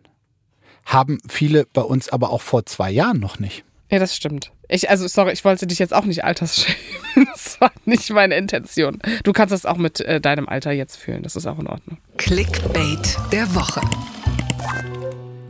[0.85, 3.65] Haben viele bei uns aber auch vor zwei Jahren noch nicht.
[3.91, 4.53] Ja, das stimmt.
[4.69, 6.79] Ich, also, sorry, ich wollte dich jetzt auch nicht altersschämen.
[7.35, 9.01] Das war nicht meine Intention.
[9.25, 11.25] Du kannst das auch mit äh, deinem Alter jetzt fühlen.
[11.25, 11.99] Das ist auch in Ordnung.
[12.17, 13.81] Clickbait der Woche.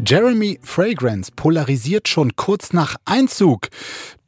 [0.04, 3.68] Jeremy Fragrance polarisiert schon kurz nach Einzug.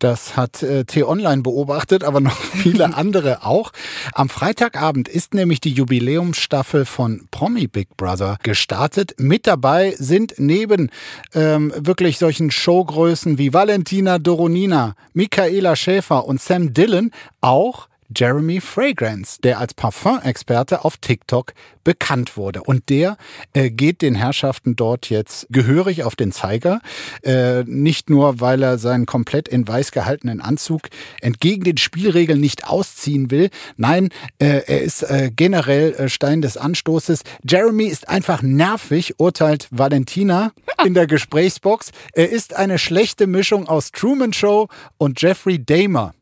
[0.00, 3.70] Das hat äh, T-Online beobachtet, aber noch viele andere auch.
[4.12, 9.14] Am Freitagabend ist nämlich die Jubiläumsstaffel von Promi Big Brother gestartet.
[9.18, 10.90] Mit dabei sind neben
[11.35, 19.40] ähm, wirklich solchen Showgrößen wie Valentina Doronina, Michaela Schäfer und Sam Dillon auch Jeremy Fragrance,
[19.42, 21.52] der als Parfum-Experte auf TikTok
[21.84, 22.62] bekannt wurde.
[22.62, 23.16] Und der
[23.52, 26.80] äh, geht den Herrschaften dort jetzt gehörig auf den Zeiger.
[27.22, 30.82] Äh, nicht nur, weil er seinen komplett in weiß gehaltenen Anzug
[31.20, 33.50] entgegen den Spielregeln nicht ausziehen will.
[33.76, 37.22] Nein, äh, er ist äh, generell äh, Stein des Anstoßes.
[37.48, 40.52] Jeremy ist einfach nervig, urteilt Valentina
[40.84, 41.92] in der Gesprächsbox.
[42.12, 44.68] Er ist eine schlechte Mischung aus Truman Show
[44.98, 46.12] und Jeffrey Dahmer.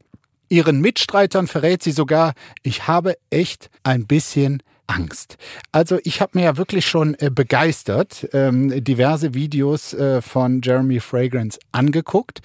[0.48, 5.36] Ihren Mitstreitern verrät sie sogar, ich habe echt ein bisschen Angst.
[5.70, 10.98] Also ich habe mir ja wirklich schon äh, begeistert ähm, diverse Videos äh, von Jeremy
[11.00, 12.40] Fragrance angeguckt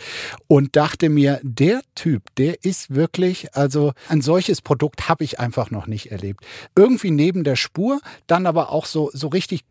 [0.48, 5.72] und dachte mir, der Typ, der ist wirklich, also ein solches Produkt habe ich einfach
[5.72, 6.42] noch nicht erlebt.
[6.76, 9.63] Irgendwie neben der Spur, dann aber auch so, so richtig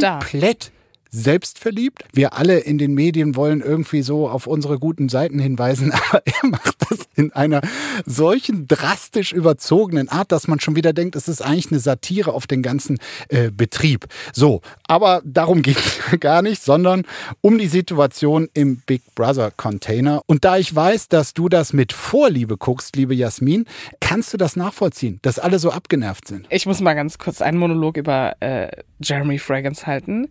[0.00, 0.18] da.
[0.18, 0.72] komplett
[1.10, 2.04] selbstverliebt.
[2.12, 6.48] Wir alle in den Medien wollen irgendwie so auf unsere guten Seiten hinweisen, aber er
[6.48, 7.60] macht das in einer
[8.04, 12.46] solchen drastisch überzogenen Art, dass man schon wieder denkt, es ist eigentlich eine Satire auf
[12.46, 14.06] den ganzen äh, Betrieb.
[14.32, 17.04] So, aber darum geht es gar nicht, sondern
[17.40, 20.22] um die Situation im Big Brother Container.
[20.26, 23.64] Und da ich weiß, dass du das mit Vorliebe guckst, liebe Jasmin,
[24.00, 26.46] kannst du das nachvollziehen, dass alle so abgenervt sind.
[26.50, 28.68] Ich muss mal ganz kurz einen Monolog über äh,
[29.00, 30.28] Jeremy Fragrance halten.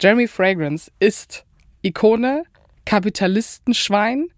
[0.00, 1.44] Jeremy Fragrance ist
[1.82, 2.44] Ikone,
[2.84, 4.28] Kapitalistenschwein,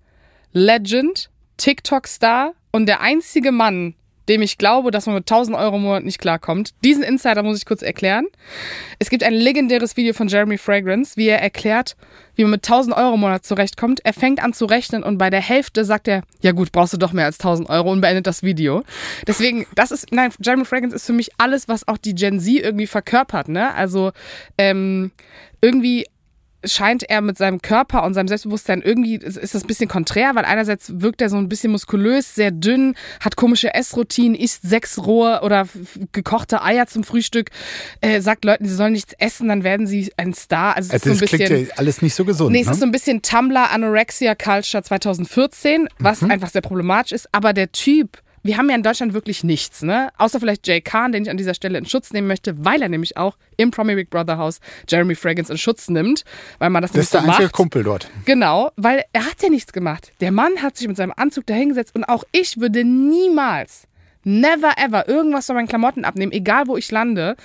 [0.52, 3.94] Legend, TikTok-Star und der einzige Mann,
[4.28, 6.70] dem ich glaube, dass man mit 1000 Euro im Monat nicht klarkommt.
[6.84, 8.26] Diesen Insider muss ich kurz erklären.
[8.98, 11.96] Es gibt ein legendäres Video von Jeremy Fragrance, wie er erklärt,
[12.36, 14.00] wie man mit 1000 Euro im Monat zurechtkommt.
[14.04, 16.96] Er fängt an zu rechnen und bei der Hälfte sagt er, ja gut, brauchst du
[16.96, 18.82] doch mehr als 1000 Euro und beendet das Video.
[19.26, 22.60] Deswegen, das ist, nein, Jeremy Fragrance ist für mich alles, was auch die Gen Z
[22.60, 23.74] irgendwie verkörpert, ne?
[23.74, 24.12] Also,
[24.58, 25.10] ähm,
[25.60, 26.06] irgendwie
[26.64, 30.34] scheint er mit seinem Körper und seinem Selbstbewusstsein irgendwie, ist ist das ein bisschen konträr,
[30.34, 34.98] weil einerseits wirkt er so ein bisschen muskulös, sehr dünn, hat komische Essroutinen, isst sechs
[34.98, 35.66] rohe oder
[36.12, 37.50] gekochte Eier zum Frühstück,
[38.00, 40.76] äh, sagt Leuten, sie sollen nichts essen, dann werden sie ein Star.
[40.76, 41.66] Also es ist Also so das ein klingt bisschen...
[41.68, 42.52] ja alles nicht so gesund.
[42.52, 42.72] Nee, es ne?
[42.72, 46.30] ist so ein bisschen Tumblr Anorexia Culture 2014, was Mhm.
[46.30, 47.28] einfach sehr problematisch ist.
[47.32, 50.10] Aber der Typ, wir haben ja in Deutschland wirklich nichts, ne?
[50.16, 52.88] Außer vielleicht Jay Kahn, den ich an dieser Stelle in Schutz nehmen möchte, weil er
[52.88, 56.24] nämlich auch im Promi Big Brother Haus Jeremy Fragrance in Schutz nimmt,
[56.58, 57.52] weil man das, das nämlich ist der so einzige macht.
[57.52, 58.10] Kumpel dort.
[58.24, 60.12] Genau, weil er hat ja nichts gemacht.
[60.20, 63.86] Der Mann hat sich mit seinem Anzug dahingesetzt und auch ich würde niemals,
[64.24, 67.36] never ever irgendwas von meinen Klamotten abnehmen, egal wo ich lande.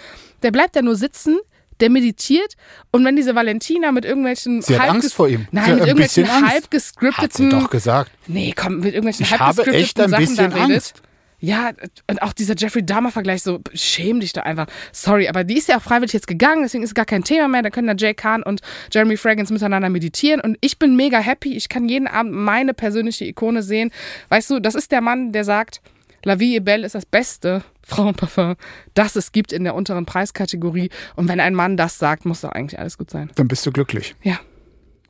[0.43, 1.39] Der bleibt da nur sitzen,
[1.79, 2.55] der meditiert
[2.91, 5.47] und wenn diese Valentina mit irgendwelchen Sie hat halb Angst vor ihm.
[5.51, 8.11] Nein, mit irgendwelchen halb Hat sie gescripteten doch gesagt.
[8.27, 10.71] Nee, komm, mit irgendwelchen Ich halb habe gescripteten echt ein Sachen bisschen da redet.
[10.71, 11.01] Angst.
[11.39, 11.73] Ja,
[12.09, 14.67] und auch dieser Jeffrey Dahmer-Vergleich, so schäm dich da einfach.
[14.91, 17.47] Sorry, aber die ist ja auch freiwillig jetzt gegangen, deswegen ist es gar kein Thema
[17.47, 17.61] mehr.
[17.61, 18.61] Da können da Jay Khan und
[18.91, 20.39] Jeremy Fragrance miteinander meditieren.
[20.39, 21.55] Und ich bin mega happy.
[21.55, 23.91] Ich kann jeden Abend meine persönliche Ikone sehen.
[24.29, 25.81] Weißt du, das ist der Mann, der sagt,
[26.25, 28.55] La Vie est Belle ist das beste Frauenparfum,
[28.95, 30.89] das es gibt in der unteren Preiskategorie.
[31.15, 33.31] Und wenn ein Mann das sagt, muss doch eigentlich alles gut sein.
[33.35, 34.15] Dann bist du glücklich.
[34.23, 34.39] Ja.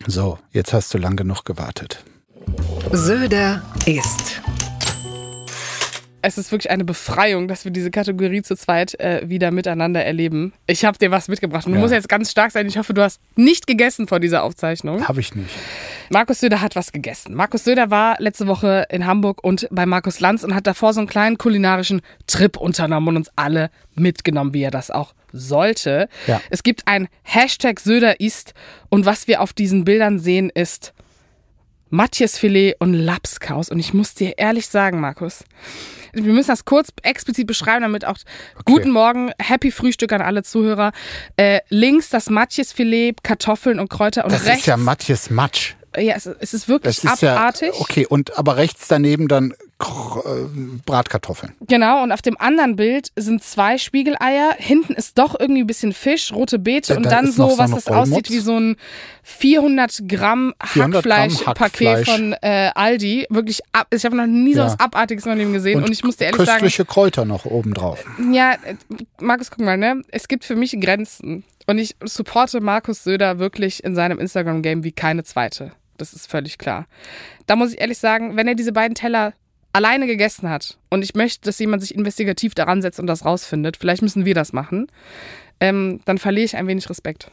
[0.06, 2.04] So, jetzt hast du lang genug gewartet.
[2.92, 4.42] Söder ist.
[6.22, 10.54] Es ist wirklich eine Befreiung, dass wir diese Kategorie zu zweit äh, wieder miteinander erleben.
[10.68, 11.66] Ich habe dir was mitgebracht.
[11.68, 11.82] Und Du Ja.
[11.82, 12.66] musst jetzt ganz stark sein.
[12.68, 15.08] Ich hoffe, du hast nicht gegessen vor dieser Aufzeichnung.
[15.08, 15.52] Habe ich nicht.
[16.10, 17.36] Markus Söder hat was gegessen.
[17.36, 21.00] Markus Söder war letzte Woche in Hamburg und bei Markus Lanz und hat davor so
[21.00, 26.08] einen kleinen kulinarischen Trip unternommen und uns alle mitgenommen, wie er das auch sollte.
[26.28, 26.42] Ja.
[26.50, 28.54] Es gibt ein Hashtag Söder ist
[28.90, 30.94] und was wir auf diesen Bildern sehen ist
[31.90, 33.70] Matjesfilet und Lapskaus.
[33.70, 35.44] Und ich muss dir ehrlich sagen, Markus,
[36.14, 38.18] wir müssen das kurz explizit beschreiben, damit auch
[38.66, 40.92] guten Morgen, happy Frühstück an alle Zuhörer.
[41.38, 45.76] Äh, links das Matjesfilet, Kartoffeln und Kräuter und Das rechts ist ja Matjes Matsch.
[46.02, 47.70] Ja, es, es ist wirklich Das ist abartig.
[47.74, 49.86] ja okay und aber rechts daneben dann äh,
[50.86, 51.54] Bratkartoffeln.
[51.68, 54.56] Genau, und auf dem anderen Bild sind zwei Spiegeleier.
[54.58, 57.58] Hinten ist doch irgendwie ein bisschen Fisch, rote Beete Da- und da dann so, so
[57.58, 58.30] was das aussieht Rollmops.
[58.30, 58.76] wie so ein
[59.24, 62.10] 400 Gramm 400 Gramm Hackfleisch-Paket Hackfleisch.
[62.10, 63.28] von äh, Aldi.
[63.30, 64.66] Wirklich, ab, ich habe noch nie so Ja.
[64.68, 65.84] was Abartiges in meinem Leben gesehen.
[65.84, 68.06] Und, ich muss dir ehrlich sagen, köstliche Kräuter noch obendrauf.
[68.32, 68.76] ja, äh,
[69.20, 70.02] Markus, guck mal, ne?
[70.12, 71.44] Es gibt für mich Grenzen.
[71.68, 75.72] Und ich supporte Markus Söder wirklich in seinem Instagram-Game wie keine zweite.
[75.98, 76.88] Das ist völlig klar.
[77.46, 79.34] Da muss ich ehrlich sagen, wenn er diese beiden Teller
[79.74, 83.76] alleine gegessen hat und ich möchte, dass jemand sich investigativ daran setzt und das rausfindet,
[83.78, 84.88] vielleicht müssen wir das machen,
[85.60, 87.30] ähm, dann verliere ich ein wenig Respekt.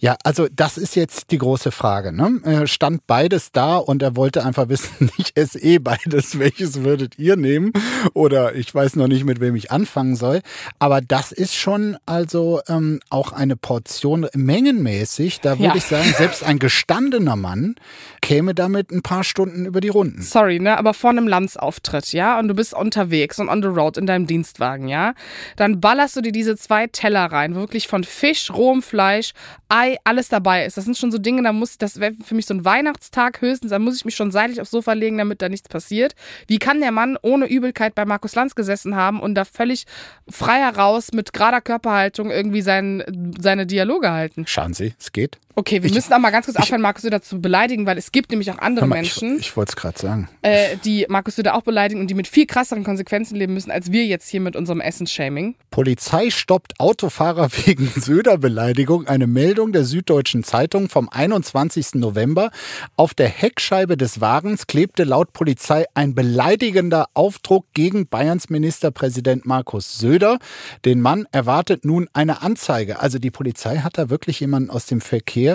[0.00, 2.12] Ja, also das ist jetzt die große Frage.
[2.12, 2.40] Ne?
[2.44, 7.18] Äh, Stand beides da und er wollte einfach wissen, ich esse eh beides, welches würdet
[7.18, 7.72] ihr nehmen?
[8.14, 10.40] Oder ich weiß noch nicht, mit wem ich anfangen soll.
[10.78, 15.40] Aber das ist schon also ähm, auch eine Portion mengenmäßig.
[15.40, 15.74] Da würde Ja.
[15.74, 17.74] ich sagen, selbst ein gestandener Mann
[18.22, 20.22] käme damit ein paar Stunden über die Runden.
[20.22, 23.96] Sorry, ne, aber vor einem Landsauftritt, ja, und du bist unterwegs und on the road
[23.96, 25.14] in deinem Dienstwagen, ja,
[25.56, 29.32] dann ballerst du dir diese zwei Teller rein, wirklich von Fisch, rohem Fleisch,
[29.68, 30.76] Ei, alles dabei ist.
[30.76, 33.70] Das sind schon so Dinge, da muss, das wäre für mich so ein Weihnachtstag höchstens,
[33.70, 36.14] da muss ich mich schon seitlich aufs Sofa legen, damit da nichts passiert.
[36.46, 39.84] Wie kann der Mann ohne Übelkeit bei Markus Lanz gesessen haben und da völlig
[40.28, 44.46] frei heraus mit gerader Körperhaltung irgendwie sein, seine Dialoge halten?
[44.46, 45.38] Schauen Sie, es geht.
[45.58, 48.12] Okay, wir Ich- müssen auch mal ganz kurz aufhören, Markus Söder zu beleidigen, weil es
[48.12, 50.28] gibt nämlich auch andere mal, ich Menschen ich wollte es gerade sagen.
[50.42, 53.90] äh, die Markus Söder auch beleidigen und die mit viel krasseren Konsequenzen leben müssen, als
[53.90, 55.56] wir jetzt hier mit unserem Essensshaming.
[55.72, 59.08] Polizei stoppt Autofahrer wegen Söder-Beleidigung.
[59.08, 61.94] Eine Meldung der Süddeutschen Zeitung vom 21.
[61.94, 62.50] November.
[62.94, 69.98] Auf der Heckscheibe des Wagens klebte laut Polizei ein beleidigender Aufdruck gegen Bayerns Ministerpräsident Markus
[69.98, 70.38] Söder.
[70.84, 73.00] Den Mann erwartet nun eine Anzeige.
[73.00, 75.47] Also die Polizei hat da wirklich jemanden aus dem Verkehr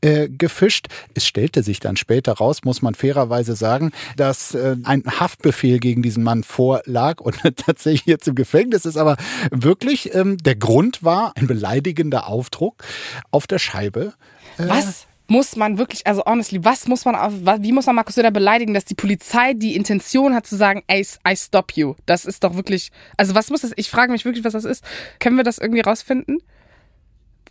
[0.00, 0.88] äh, gefischt.
[1.14, 6.02] Es stellte sich dann später raus, muss man fairerweise sagen, dass äh, ein Haftbefehl gegen
[6.02, 8.96] diesen Mann vorlag und tatsächlich jetzt im Gefängnis ist.
[8.96, 9.16] Aber
[9.50, 12.82] wirklich, ähm, der Grund war ein beleidigender Aufdruck
[13.30, 14.12] auf der Scheibe.
[14.58, 17.14] Was muss man wirklich, also honestly, was muss man,
[17.62, 21.06] wie muss man Markus Söder beleidigen, dass die Polizei die Intention hat zu sagen, ey,
[21.26, 21.94] I stop you.
[22.06, 24.82] Das ist doch wirklich, also was muss das, ich frage mich wirklich, was das ist.
[25.20, 26.38] Können wir das irgendwie rausfinden?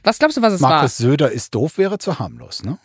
[0.03, 0.89] Was glaubst du, was es Markus war?
[0.89, 2.63] Söder ist doof, wäre zu harmlos.
[2.63, 2.77] Ne?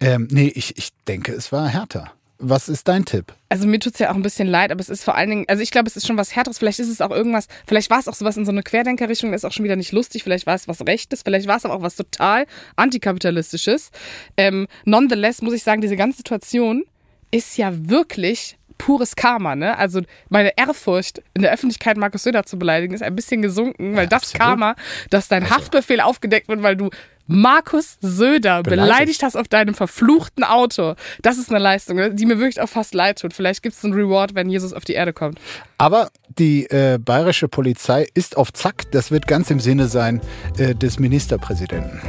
[0.00, 2.12] Ähm, nee, ich, ich denke, es war härter.
[2.42, 3.34] Was ist dein Tipp?
[3.50, 5.62] Also mir tut's ja auch ein bisschen leid, aber es ist vor allen Dingen, also
[5.62, 6.58] ich glaube, es ist schon was Härteres.
[6.58, 9.44] Vielleicht ist es auch irgendwas, vielleicht war es auch sowas in so eine Querdenkerrichtung, ist
[9.44, 10.22] auch schon wieder nicht lustig.
[10.22, 13.90] Vielleicht war es was Rechtes, vielleicht war es aber auch was total antikapitalistisches.
[14.38, 16.84] Ähm, nonetheless muss ich sagen, diese ganze Situation
[17.30, 19.76] ist ja wirklich pures Karma, ne?
[19.78, 20.00] Also
[20.30, 24.08] meine Ehrfurcht in der Öffentlichkeit Markus Söder zu beleidigen ist ein bisschen gesunken, weil Ja,
[24.10, 24.40] das absolut.
[24.40, 24.74] Karma,
[25.10, 26.90] dass dein Haftbefehl aufgedeckt wird, weil du
[27.26, 28.70] Markus Söder Beleidigt.
[28.92, 30.94] beleidigt hast auf deinem verfluchten Auto.
[31.22, 33.32] Das ist eine Leistung, ne, die mir wirklich auch fast leid tut.
[33.34, 35.38] Vielleicht gibt es einen Reward, wenn Jesus auf die Erde kommt.
[35.78, 38.90] Aber die äh, bayerische Polizei ist auf Zack.
[38.90, 40.20] Das wird ganz im Sinne sein
[40.58, 42.00] äh, des Ministerpräsidenten.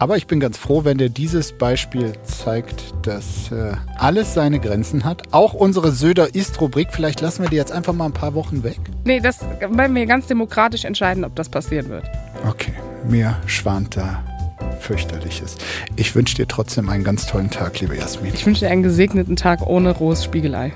[0.00, 5.04] Aber ich bin ganz froh, wenn der dieses Beispiel zeigt, dass äh, alles seine Grenzen
[5.04, 5.24] hat.
[5.30, 8.78] Auch unsere Söder-Ist-Rubrik, vielleicht lassen wir die jetzt einfach mal ein paar Wochen weg.
[9.04, 12.04] Nee, das werden wir ganz demokratisch entscheiden, ob das passieren wird.
[12.48, 12.72] Okay,
[13.06, 14.24] mir schwant da
[14.80, 15.56] fürchterliches.
[15.96, 18.32] Ich wünsche dir trotzdem einen ganz tollen Tag, liebe Jasmin.
[18.32, 20.72] Ich wünsche dir einen gesegneten Tag ohne rohes Spiegelei.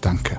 [0.00, 0.38] Danke.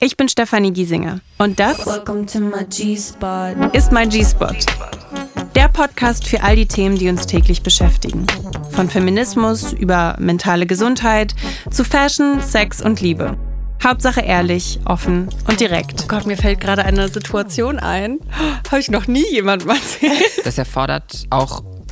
[0.00, 1.78] ich bin Stefanie Giesinger und das
[3.72, 4.54] ist mein G-Spot.
[5.54, 8.26] Der Podcast für all die Themen, die uns täglich beschäftigen.
[8.70, 11.34] Von Feminismus über mentale Gesundheit
[11.70, 13.36] zu Fashion, Sex und Liebe.
[13.82, 16.02] Hauptsache ehrlich, offen und direkt.
[16.04, 18.18] Oh Gott, mir fällt gerade eine Situation ein.
[18.70, 20.44] Habe ich noch nie jemandem erzählt.
[20.44, 21.62] Das erfordert auch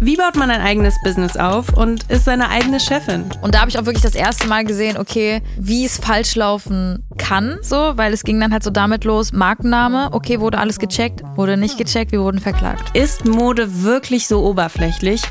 [0.00, 3.24] Wie baut man ein eigenes Business auf und ist seine eigene Chefin?
[3.42, 7.04] Und da habe ich auch wirklich das erste Mal gesehen, okay, wie es falsch laufen
[7.16, 11.22] kann, so, weil es ging dann halt so damit los, Markenname, okay, wurde alles gecheckt,
[11.36, 12.96] wurde nicht gecheckt, wir wurden verklagt.
[12.96, 15.22] Ist Mode wirklich so oberflächlich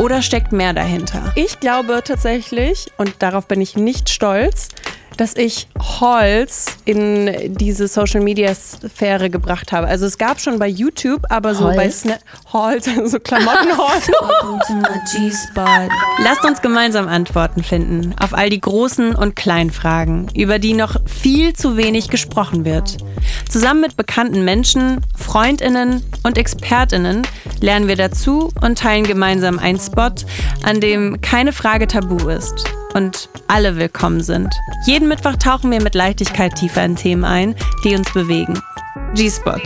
[0.00, 1.32] oder steckt mehr dahinter?
[1.34, 4.68] Ich glaube tatsächlich, und darauf bin ich nicht stolz,
[5.16, 9.86] dass ich Holz in diese Social Media Sphäre gebracht habe.
[9.86, 12.00] Also es gab schon bei YouTube, aber so bei Holz?
[12.00, 12.20] Snap
[12.52, 14.05] Holz, so Klamottenholz.
[16.22, 20.96] Lasst uns gemeinsam Antworten finden auf all die großen und kleinen Fragen, über die noch
[21.06, 22.96] viel zu wenig gesprochen wird.
[23.48, 27.22] Zusammen mit bekannten Menschen, Freundinnen und Expertinnen
[27.60, 30.12] lernen wir dazu und teilen gemeinsam einen Spot,
[30.62, 34.54] an dem keine Frage tabu ist und alle willkommen sind.
[34.86, 37.54] Jeden Mittwoch tauchen wir mit Leichtigkeit tiefer in Themen ein,
[37.84, 38.60] die uns bewegen.
[39.14, 39.60] G-Spot.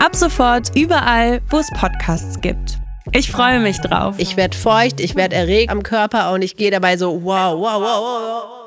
[0.00, 2.78] Ab sofort überall, wo es Podcasts gibt.
[3.12, 4.16] Ich freue mich drauf.
[4.18, 7.80] Ich werde feucht, ich werde erregt am Körper und ich gehe dabei so wow, wow,
[7.80, 8.57] wow, wow, wow.